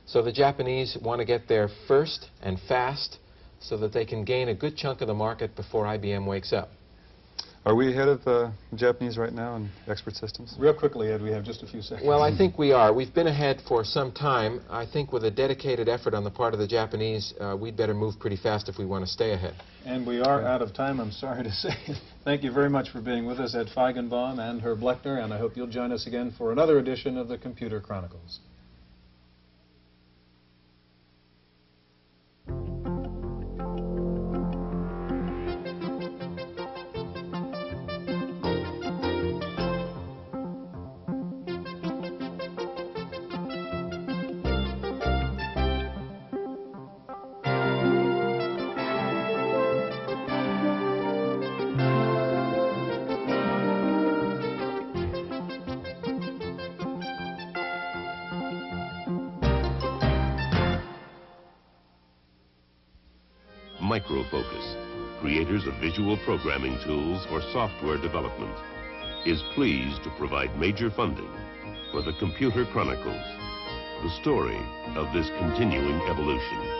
So 0.05 0.21
the 0.21 0.31
Japanese 0.31 0.97
want 1.01 1.19
to 1.19 1.25
get 1.25 1.47
there 1.47 1.69
first 1.87 2.29
and 2.41 2.59
fast 2.67 3.19
so 3.59 3.77
that 3.77 3.93
they 3.93 4.05
can 4.05 4.23
gain 4.23 4.49
a 4.49 4.55
good 4.55 4.75
chunk 4.75 5.01
of 5.01 5.07
the 5.07 5.13
market 5.13 5.55
before 5.55 5.85
IBM 5.85 6.25
wakes 6.25 6.53
up. 6.53 6.69
Are 7.67 7.75
we 7.75 7.91
ahead 7.91 8.07
of 8.07 8.21
uh, 8.21 8.49
the 8.71 8.77
Japanese 8.77 9.17
right 9.17 9.33
now 9.33 9.57
in 9.57 9.69
expert 9.89 10.15
systems? 10.15 10.55
Real 10.57 10.73
quickly, 10.73 11.11
Ed, 11.11 11.21
we 11.21 11.31
have 11.31 11.43
just 11.43 11.63
a 11.63 11.67
few 11.67 11.81
seconds. 11.81 12.07
Well, 12.07 12.23
I 12.23 12.33
think 12.33 12.57
we 12.57 12.71
are. 12.71 12.93
We've 12.93 13.13
been 13.13 13.27
ahead 13.27 13.61
for 13.67 13.83
some 13.83 14.13
time. 14.13 14.61
I 14.69 14.85
think 14.85 15.11
with 15.11 15.25
a 15.25 15.31
dedicated 15.31 15.89
effort 15.89 16.13
on 16.13 16.23
the 16.23 16.31
part 16.31 16.53
of 16.53 16.61
the 16.61 16.67
Japanese, 16.67 17.33
uh, 17.41 17.57
we'd 17.59 17.75
better 17.75 17.93
move 17.93 18.17
pretty 18.21 18.37
fast 18.37 18.69
if 18.69 18.77
we 18.77 18.85
want 18.85 19.05
to 19.05 19.11
stay 19.11 19.33
ahead. 19.33 19.53
And 19.85 20.07
we 20.07 20.21
are 20.21 20.45
out 20.45 20.61
of 20.61 20.73
time, 20.73 21.01
I'm 21.01 21.11
sorry 21.11 21.43
to 21.43 21.51
say. 21.63 21.75
Thank 22.23 22.43
you 22.43 22.53
very 22.53 22.69
much 22.69 22.89
for 22.91 23.01
being 23.01 23.25
with 23.25 23.37
us, 23.37 23.53
Ed 23.53 23.67
Feigenbaum 23.75 24.39
and 24.39 24.61
Herb 24.61 24.79
Lechner, 24.79 25.21
and 25.21 25.33
I 25.33 25.37
hope 25.37 25.57
you'll 25.57 25.67
join 25.67 25.91
us 25.91 26.07
again 26.07 26.33
for 26.37 26.53
another 26.53 26.79
edition 26.79 27.17
of 27.17 27.27
the 27.27 27.37
Computer 27.37 27.81
Chronicles. 27.81 28.39
Microfocus, 63.97 65.19
creators 65.21 65.65
of 65.65 65.73
visual 65.81 66.17
programming 66.23 66.77
tools 66.85 67.25
for 67.25 67.41
software 67.51 67.97
development, 67.97 68.55
is 69.25 69.41
pleased 69.55 70.03
to 70.03 70.11
provide 70.19 70.55
major 70.59 70.91
funding 70.91 71.31
for 71.91 72.03
the 72.03 72.13
Computer 72.19 72.63
Chronicles, 72.65 73.25
the 74.03 74.15
story 74.21 74.59
of 74.95 75.11
this 75.13 75.29
continuing 75.39 75.99
evolution. 76.07 76.76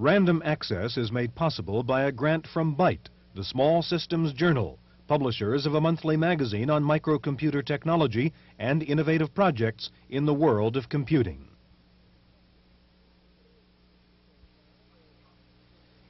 Random 0.00 0.40
access 0.46 0.96
is 0.96 1.12
made 1.12 1.34
possible 1.34 1.82
by 1.82 2.04
a 2.04 2.10
grant 2.10 2.46
from 2.46 2.74
Byte, 2.74 3.10
the 3.34 3.44
Small 3.44 3.82
Systems 3.82 4.32
Journal, 4.32 4.78
publishers 5.06 5.66
of 5.66 5.74
a 5.74 5.80
monthly 5.82 6.16
magazine 6.16 6.70
on 6.70 6.82
microcomputer 6.82 7.62
technology 7.62 8.32
and 8.58 8.82
innovative 8.82 9.34
projects 9.34 9.90
in 10.08 10.24
the 10.24 10.32
world 10.32 10.78
of 10.78 10.88
computing. 10.88 11.46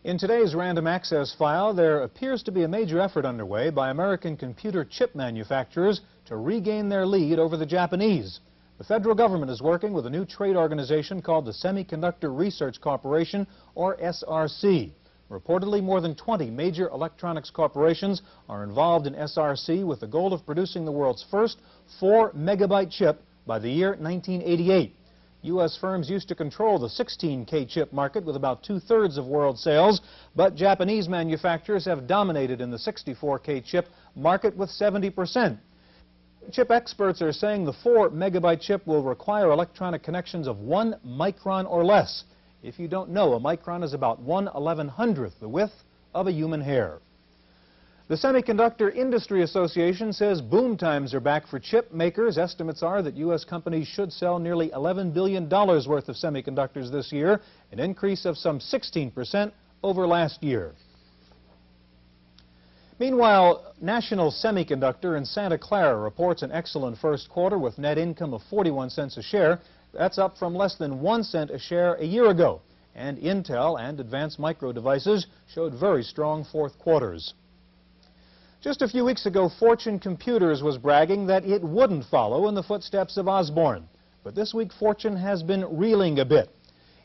In 0.05 0.19
today's 0.19 0.55
random 0.55 0.87
access 0.87 1.35
file, 1.35 1.75
there 1.75 2.03
appears 2.03 2.45
to 2.45 2.53
be 2.53 2.63
a 2.63 2.69
major 2.69 3.01
effort 3.01 3.25
underway 3.25 3.71
by 3.71 3.91
American 3.91 4.37
computer 4.37 4.85
chip 4.85 5.17
manufacturers 5.17 6.01
to 6.27 6.37
regain 6.37 6.89
their 6.89 7.07
lead 7.07 7.41
over 7.41 7.57
the 7.57 7.67
Japanese. 7.67 8.39
The 8.81 8.87
federal 8.87 9.15
government 9.15 9.51
is 9.51 9.61
working 9.61 9.93
with 9.93 10.07
a 10.07 10.11
new 10.11 10.25
trade 10.25 10.57
organization 10.57 11.21
called 11.21 11.45
the 11.45 11.53
Semiconductor 11.53 12.35
Research 12.35 12.81
Corporation, 12.81 13.47
or 13.75 13.99
SRC. 13.99 14.93
Reportedly, 15.31 15.83
more 15.83 16.01
than 16.01 16.15
20 16.15 16.51
major 16.51 16.89
electronics 16.89 17.51
corporations 17.51 18.23
are 18.49 18.65
involved 18.65 19.07
in 19.07 19.13
SRC 19.13 19.85
with 19.85 20.01
the 20.01 20.07
goal 20.07 20.33
of 20.33 20.47
producing 20.47 20.87
the 20.87 20.93
world's 20.93 21.23
first 21.31 21.59
4 21.99 22.31
megabyte 22.33 22.91
chip 22.91 23.23
by 23.47 23.59
the 23.59 23.69
year 23.69 23.91
1988. 24.01 24.97
U.S. 25.43 25.77
firms 25.79 26.09
used 26.09 26.29
to 26.29 26.35
control 26.35 26.79
the 26.79 26.89
16K 26.89 27.69
chip 27.69 27.93
market 27.93 28.25
with 28.25 28.35
about 28.35 28.63
two-thirds 28.63 29.19
of 29.19 29.27
world 29.27 29.59
sales, 29.59 30.01
but 30.35 30.55
Japanese 30.55 31.07
manufacturers 31.07 31.85
have 31.85 32.07
dominated 32.07 32.63
in 32.63 32.71
the 32.71 32.79
64K 32.79 33.63
chip 33.63 33.89
market 34.17 34.57
with 34.57 34.71
70 34.71 35.11
percent. 35.11 35.59
Chip 36.51 36.71
experts 36.71 37.23
are 37.23 37.33
saying 37.33 37.65
the 37.65 37.73
4 37.73 38.11
megabyte 38.11 38.61
chip 38.61 38.87
will 38.87 39.03
require 39.03 39.51
electronic 39.51 40.03
connections 40.03 40.49
of 40.49 40.59
1 40.59 40.97
micron 41.07 41.71
or 41.71 41.85
less. 41.85 42.25
If 42.63 42.79
you 42.79 42.89
don't 42.89 43.11
know, 43.11 43.35
a 43.35 43.41
micron 43.41 43.85
is 43.85 43.95
about 43.95 44.21
1 44.21 44.49
11 44.55 44.89
hundredth 44.89 45.39
the 45.39 45.49
width 45.49 45.85
of 46.15 46.27
a 46.27 46.33
human 46.33 46.61
hair. 46.61 46.99
The 48.09 48.17
Semiconductor 48.17 48.93
Industry 48.93 49.43
Association 49.43 50.13
says 50.13 50.41
boom 50.41 50.77
times 50.77 51.15
are 51.15 51.21
back 51.21 51.47
for 51.47 51.61
chip 51.61 51.93
makers. 51.93 52.39
Estimates 52.39 52.83
are 52.83 53.03
that 53.03 53.17
U.S. 53.19 53.45
companies 53.45 53.87
should 53.87 54.13
sell 54.13 54.41
nearly 54.41 54.71
$11 54.71 55.15
billion 55.15 55.49
worth 55.49 56.09
of 56.09 56.17
semiconductors 56.17 56.91
this 56.91 57.13
year, 57.13 57.41
an 57.71 57.79
increase 57.79 58.25
of 58.25 58.37
some 58.37 58.59
16 58.59 59.13
percent 59.13 59.55
over 59.85 60.09
last 60.09 60.43
year. 60.43 60.75
Meanwhile, 63.01 63.73
National 63.81 64.31
Semiconductor 64.31 65.17
in 65.17 65.25
Santa 65.25 65.57
Clara 65.57 65.97
reports 65.97 66.43
an 66.43 66.53
excellent 66.53 66.99
first 66.99 67.31
quarter 67.31 67.59
with 67.59 67.79
net 67.79 67.97
income 67.97 68.35
of 68.35 68.43
41 68.51 68.91
cents 68.91 69.17
a 69.17 69.23
share. 69.23 69.59
That's 69.95 70.19
up 70.19 70.37
from 70.37 70.55
less 70.55 70.75
than 70.75 71.01
1 71.01 71.25
cent 71.25 71.51
a 71.51 71.59
share 71.59 71.95
a 71.95 72.05
year 72.05 72.29
ago. 72.29 72.61
And 72.95 73.17
Intel 73.17 73.81
and 73.81 73.99
Advanced 74.01 74.39
Micro 74.39 74.71
Devices 74.71 75.29
showed 75.49 75.73
very 75.73 76.03
strong 76.03 76.45
fourth 76.45 76.79
quarters. 76.79 77.33
Just 78.61 78.83
a 78.83 78.89
few 78.89 79.07
weeks 79.07 79.25
ago, 79.25 79.49
Fortune 79.49 79.99
Computers 79.99 80.63
was 80.63 80.77
bragging 80.77 81.27
that 81.27 81.47
it 81.47 81.63
wouldn't 81.63 82.05
follow 82.05 82.49
in 82.49 82.55
the 82.55 82.63
footsteps 82.63 83.17
of 83.17 83.29
Osborne. 83.29 83.89
But 84.23 84.35
this 84.35 84.53
week, 84.53 84.75
Fortune 84.79 85.17
has 85.17 85.43
been 85.43 85.65
reeling 85.79 86.19
a 86.19 86.27
bit. 86.27 86.51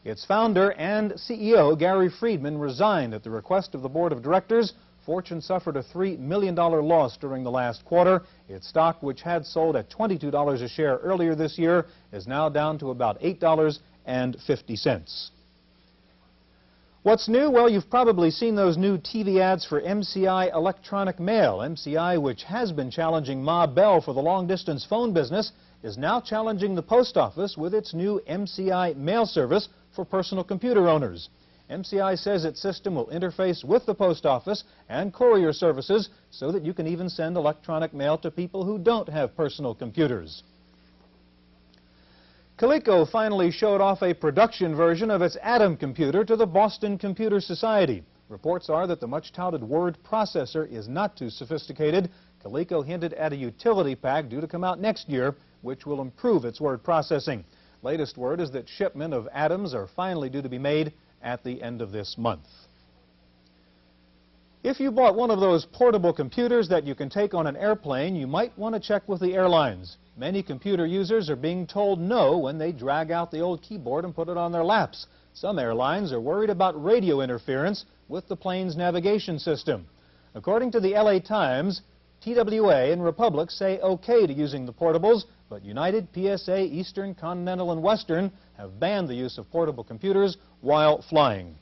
Its 0.04 0.26
founder 0.26 0.74
and 0.74 1.14
CEO, 1.14 1.80
Gary 1.80 2.10
Friedman, 2.10 2.58
resigned 2.58 3.14
at 3.14 3.24
the 3.24 3.30
request 3.30 3.74
of 3.74 3.82
the 3.82 3.88
board 3.88 4.12
of 4.12 4.22
directors 4.22 4.74
Fortune 5.06 5.42
suffered 5.42 5.78
a 5.78 5.84
$3 5.84 6.18
million 6.18 6.56
loss 6.56 7.16
during 7.18 7.44
the 7.44 7.52
last 7.52 7.86
quarter. 7.86 8.24
Its 8.50 8.68
stock, 8.68 9.04
which 9.04 9.22
had 9.22 9.46
sold 9.46 9.76
at 9.76 9.92
$22 9.92 10.62
a 10.62 10.68
share 10.68 10.98
earlier 10.98 11.36
this 11.36 11.60
year, 11.60 11.86
is 12.12 12.26
now 12.26 12.50
down 12.50 12.80
to 12.80 12.90
about 12.90 13.22
$8.50. 13.22 15.30
What's 17.04 17.30
new? 17.30 17.52
Well, 17.52 17.70
you've 17.70 17.88
probably 17.88 18.32
seen 18.32 18.56
those 18.56 18.78
new 18.78 18.98
TV 18.98 19.40
ads 19.40 19.64
for 19.64 19.80
MCI 19.80 20.52
Electronic 20.56 21.20
Mail. 21.20 21.60
MCI, 21.60 22.20
which 22.20 22.42
has 22.46 22.72
been 22.72 22.90
challenging 22.90 23.44
Ma 23.44 23.68
Bell 23.68 24.02
for 24.02 24.16
the 24.16 24.22
long-distance 24.22 24.88
phone 24.90 25.14
business, 25.14 25.52
is 25.84 26.00
now 26.00 26.20
challenging 26.20 26.74
the 26.74 26.82
post 26.82 27.16
office 27.16 27.58
with 27.58 27.76
its 27.76 27.94
new 27.94 28.20
MCI 28.28 28.98
mail 28.98 29.28
service 29.28 29.70
for 29.96 30.04
personal 30.04 30.44
computer 30.44 30.90
owners. 30.90 31.30
MCI 31.70 32.18
says 32.20 32.46
its 32.46 32.62
system 32.62 32.96
will 32.96 33.08
interface 33.08 33.64
with 33.64 33.86
the 33.86 33.96
post 33.96 34.26
office 34.26 34.64
and 34.88 35.14
courier 35.14 35.52
services 35.52 36.10
so 36.30 36.52
that 36.52 36.64
you 36.64 36.74
can 36.74 36.86
even 36.86 37.10
send 37.10 37.38
electronic 37.38 37.94
mail 37.94 38.18
to 38.20 38.30
people 38.30 38.64
who 38.64 38.78
don't 38.78 39.10
have 39.10 39.36
personal 39.36 39.74
computers. 39.74 40.44
Coleco 42.58 43.10
finally 43.10 43.52
showed 43.52 43.82
off 43.82 44.02
a 44.02 44.14
production 44.14 44.76
version 44.76 45.10
of 45.10 45.22
its 45.22 45.38
Adam 45.42 45.76
computer 45.76 46.24
to 46.24 46.36
the 46.36 46.46
Boston 46.46 46.98
Computer 46.98 47.42
Society. 47.42 48.04
Reports 48.30 48.70
are 48.70 48.88
that 48.88 49.02
the 49.02 49.08
much-touted 49.08 49.64
word 49.64 49.98
processor 50.04 50.72
is 50.72 50.88
not 50.88 51.18
too 51.18 51.30
sophisticated. 51.30 52.10
Coleco 52.44 52.86
hinted 52.86 53.14
at 53.14 53.34
a 53.34 53.36
utility 53.36 53.96
pack 53.96 54.30
due 54.30 54.40
to 54.40 54.48
come 54.48 54.64
out 54.64 54.80
next 54.80 55.10
year, 55.10 55.36
which 55.64 55.86
will 55.86 56.02
improve 56.02 56.46
its 56.46 56.62
word 56.62 56.84
processing. 56.84 57.44
Latest 57.82 58.18
word 58.18 58.40
is 58.40 58.52
that 58.52 58.70
shipment 58.70 59.14
of 59.14 59.28
Adams 59.34 59.74
are 59.74 59.88
finally 59.88 60.30
due 60.30 60.42
to 60.42 60.50
be 60.50 60.58
made 60.58 60.94
at 61.22 61.44
the 61.44 61.62
end 61.62 61.82
of 61.82 61.92
this 61.92 62.18
month. 62.18 62.48
If 64.64 64.80
you 64.80 64.90
bought 64.92 65.16
one 65.16 65.30
of 65.30 65.40
those 65.40 65.66
portable 65.66 66.12
computers 66.12 66.68
that 66.70 66.86
you 66.86 66.96
can 66.96 67.08
take 67.10 67.36
on 67.36 67.46
an 67.46 67.56
airplane, 67.56 68.16
you 68.16 68.26
might 68.26 68.58
want 68.58 68.74
to 68.74 68.82
check 68.82 69.08
with 69.08 69.22
the 69.22 69.36
airlines. 69.36 69.98
Many 70.18 70.42
computer 70.42 70.88
users 70.88 71.30
are 71.30 71.36
being 71.36 71.68
told 71.68 72.00
no 72.00 72.38
when 72.38 72.58
they 72.58 72.72
drag 72.72 73.12
out 73.12 73.30
the 73.30 73.42
old 73.42 73.62
keyboard 73.62 74.06
and 74.06 74.16
put 74.16 74.28
it 74.28 74.38
on 74.38 74.52
their 74.52 74.64
laps. 74.64 75.06
Some 75.34 75.60
airlines 75.60 76.12
are 76.12 76.20
worried 76.20 76.50
about 76.50 76.84
radio 76.84 77.22
interference 77.22 77.86
with 78.08 78.28
the 78.28 78.36
plane's 78.36 78.76
navigation 78.76 79.38
system. 79.38 79.86
According 80.34 80.72
to 80.72 80.80
the 80.80 80.94
LA 80.94 81.20
Times, 81.20 81.82
TWA 82.22 82.92
and 82.92 83.04
Republic 83.04 83.52
say 83.52 83.80
okay 83.82 84.26
to 84.26 84.34
using 84.34 84.66
the 84.66 84.74
portables, 84.74 85.26
but 85.50 85.64
United, 85.64 86.08
PSA, 86.14 86.64
Eastern, 86.64 87.14
Continental, 87.14 87.72
and 87.72 87.82
Western 87.84 88.32
have 88.58 88.80
banned 88.80 89.08
the 89.08 89.16
use 89.16 89.38
of 89.38 89.50
portable 89.52 89.84
computers 89.84 90.38
while 90.62 91.02
flying. 91.04 91.56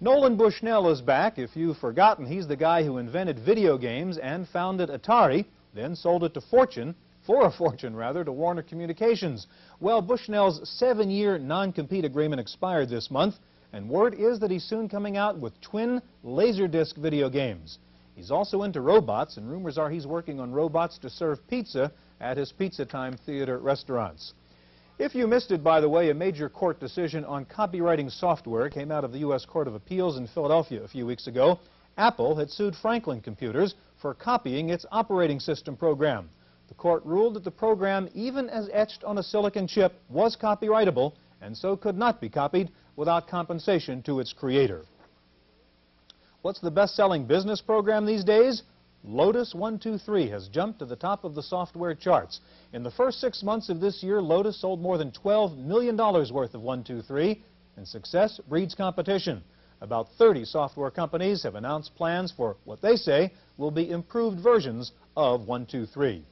Nolan 0.00 0.36
Bushnell 0.36 0.90
is 0.90 1.00
back. 1.00 1.38
If 1.38 1.56
you've 1.56 1.78
forgotten, 1.78 2.26
he's 2.26 2.46
the 2.46 2.56
guy 2.56 2.84
who 2.84 2.98
invented 2.98 3.38
video 3.38 3.78
games 3.78 4.18
and 4.18 4.46
founded 4.48 4.90
Atari, 4.90 5.44
then 5.74 5.96
sold 5.96 6.24
it 6.24 6.34
to 6.34 6.40
Fortune, 6.40 6.94
for 7.26 7.46
a 7.46 7.50
fortune 7.58 7.96
rather, 7.96 8.24
to 8.24 8.32
Warner 8.32 8.62
Communications. 8.62 9.46
Well, 9.80 10.00
Bushnell's 10.00 10.68
seven-year 10.78 11.38
non-compete 11.38 12.04
agreement 12.04 12.40
expired 12.40 12.90
this 12.90 13.10
month, 13.10 13.36
and 13.72 13.88
word 13.88 14.14
is 14.14 14.38
that 14.40 14.50
he's 14.50 14.64
soon 14.64 14.88
coming 14.88 15.16
out 15.16 15.38
with 15.38 15.60
twin 15.60 16.00
Laserdisc 16.24 16.96
video 16.96 17.28
games. 17.28 17.78
He's 18.14 18.30
also 18.30 18.62
into 18.62 18.80
robots, 18.80 19.36
and 19.36 19.50
rumors 19.50 19.78
are 19.78 19.90
he's 19.90 20.06
working 20.06 20.40
on 20.40 20.52
robots 20.52 20.98
to 20.98 21.10
serve 21.10 21.46
pizza 21.48 21.92
at 22.20 22.36
his 22.36 22.52
Pizza 22.52 22.84
Time 22.84 23.16
Theater 23.26 23.58
restaurants. 23.58 24.34
If 24.98 25.14
you 25.14 25.26
missed 25.28 25.52
it, 25.52 25.62
by 25.62 25.80
the 25.80 25.88
way, 25.88 26.10
a 26.10 26.14
major 26.14 26.48
court 26.48 26.80
decision 26.80 27.24
on 27.24 27.44
copywriting 27.44 28.10
software 28.10 28.68
came 28.68 28.90
out 28.90 29.04
of 29.04 29.12
the 29.12 29.20
U.S. 29.20 29.44
Court 29.44 29.68
of 29.68 29.74
Appeals 29.74 30.16
in 30.16 30.26
Philadelphia 30.26 30.82
a 30.82 30.88
few 30.88 31.06
weeks 31.06 31.28
ago. 31.28 31.60
Apple 31.96 32.34
had 32.34 32.50
sued 32.50 32.74
Franklin 32.74 33.20
Computers 33.20 33.76
for 34.00 34.14
copying 34.14 34.70
its 34.70 34.86
operating 34.90 35.38
system 35.38 35.76
program. 35.76 36.28
The 36.68 36.74
court 36.74 37.04
ruled 37.04 37.34
that 37.34 37.44
the 37.44 37.50
program, 37.50 38.08
even 38.12 38.48
as 38.50 38.68
etched 38.72 39.04
on 39.04 39.18
a 39.18 39.22
silicon 39.22 39.66
chip, 39.66 39.94
was 40.08 40.36
copyrightable 40.36 41.12
and 41.40 41.56
so 41.56 41.76
could 41.76 41.96
not 41.96 42.20
be 42.20 42.28
copied 42.28 42.70
without 42.96 43.28
compensation 43.28 44.02
to 44.02 44.18
its 44.18 44.32
creator. 44.32 44.84
What's 46.42 46.60
the 46.60 46.70
best-selling 46.70 47.24
business 47.24 47.60
program 47.60 48.04
these 48.04 48.24
days? 48.24 48.62
Lotus 49.10 49.54
123 49.54 50.28
has 50.28 50.48
jumped 50.48 50.80
to 50.80 50.84
the 50.84 50.94
top 50.94 51.24
of 51.24 51.34
the 51.34 51.42
software 51.42 51.94
charts. 51.94 52.40
In 52.74 52.82
the 52.82 52.90
first 52.90 53.20
six 53.20 53.42
months 53.42 53.70
of 53.70 53.80
this 53.80 54.02
year, 54.02 54.20
Lotus 54.20 54.60
sold 54.60 54.82
more 54.82 54.98
than 54.98 55.12
$12 55.12 55.56
million 55.56 55.96
worth 55.96 56.52
of 56.52 56.60
123, 56.60 57.42
and 57.78 57.88
success 57.88 58.38
breeds 58.50 58.74
competition. 58.74 59.42
About 59.80 60.08
30 60.18 60.44
software 60.44 60.90
companies 60.90 61.42
have 61.42 61.54
announced 61.54 61.94
plans 61.94 62.34
for 62.36 62.58
what 62.66 62.82
they 62.82 62.96
say 62.96 63.32
will 63.56 63.70
be 63.70 63.90
improved 63.90 64.40
versions 64.40 64.92
of 65.16 65.48
123. 65.48 66.22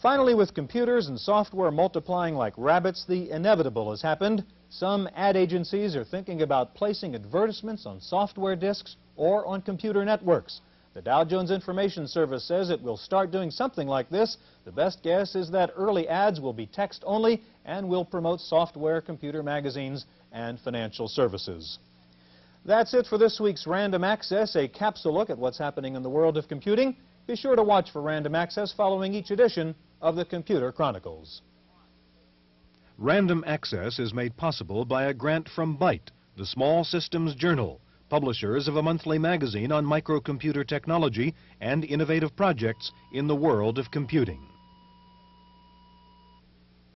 Finally, 0.00 0.34
with 0.36 0.54
computers 0.54 1.08
and 1.08 1.18
software 1.18 1.72
multiplying 1.72 2.36
like 2.36 2.54
rabbits, 2.56 3.04
the 3.08 3.32
inevitable 3.32 3.90
has 3.90 4.02
happened. 4.02 4.44
Some 4.70 5.08
ad 5.16 5.36
agencies 5.36 5.96
are 5.96 6.04
thinking 6.04 6.42
about 6.42 6.76
placing 6.76 7.16
advertisements 7.16 7.86
on 7.86 8.00
software 8.00 8.54
disks 8.54 8.94
or 9.16 9.44
on 9.46 9.62
computer 9.62 10.04
networks. 10.04 10.60
The 10.96 11.02
Dow 11.02 11.24
Jones 11.24 11.50
Information 11.50 12.08
Service 12.08 12.42
says 12.42 12.70
it 12.70 12.80
will 12.80 12.96
start 12.96 13.30
doing 13.30 13.50
something 13.50 13.86
like 13.86 14.08
this. 14.08 14.38
The 14.64 14.72
best 14.72 15.02
guess 15.02 15.34
is 15.34 15.50
that 15.50 15.74
early 15.76 16.08
ads 16.08 16.40
will 16.40 16.54
be 16.54 16.64
text 16.64 17.02
only 17.04 17.42
and 17.66 17.86
will 17.86 18.02
promote 18.02 18.40
software, 18.40 19.02
computer 19.02 19.42
magazines, 19.42 20.06
and 20.32 20.58
financial 20.58 21.06
services. 21.06 21.78
That's 22.64 22.94
it 22.94 23.06
for 23.06 23.18
this 23.18 23.38
week's 23.38 23.66
Random 23.66 24.04
Access, 24.04 24.56
a 24.56 24.66
capsule 24.68 25.12
look 25.12 25.28
at 25.28 25.36
what's 25.36 25.58
happening 25.58 25.96
in 25.96 26.02
the 26.02 26.08
world 26.08 26.38
of 26.38 26.48
computing. 26.48 26.96
Be 27.26 27.36
sure 27.36 27.56
to 27.56 27.62
watch 27.62 27.90
for 27.90 28.00
Random 28.00 28.34
Access 28.34 28.72
following 28.72 29.12
each 29.12 29.30
edition 29.30 29.74
of 30.00 30.16
the 30.16 30.24
Computer 30.24 30.72
Chronicles. 30.72 31.42
Random 32.96 33.44
Access 33.46 33.98
is 33.98 34.14
made 34.14 34.34
possible 34.38 34.86
by 34.86 35.04
a 35.04 35.12
grant 35.12 35.46
from 35.50 35.76
Byte, 35.76 36.08
the 36.38 36.46
Small 36.46 36.84
Systems 36.84 37.34
Journal 37.34 37.82
publishers 38.08 38.68
of 38.68 38.76
a 38.76 38.82
monthly 38.82 39.18
magazine 39.18 39.72
on 39.72 39.84
microcomputer 39.84 40.66
technology 40.66 41.34
and 41.60 41.84
innovative 41.84 42.34
projects 42.36 42.92
in 43.12 43.26
the 43.26 43.36
world 43.36 43.78
of 43.78 43.90
computing. 43.90 44.55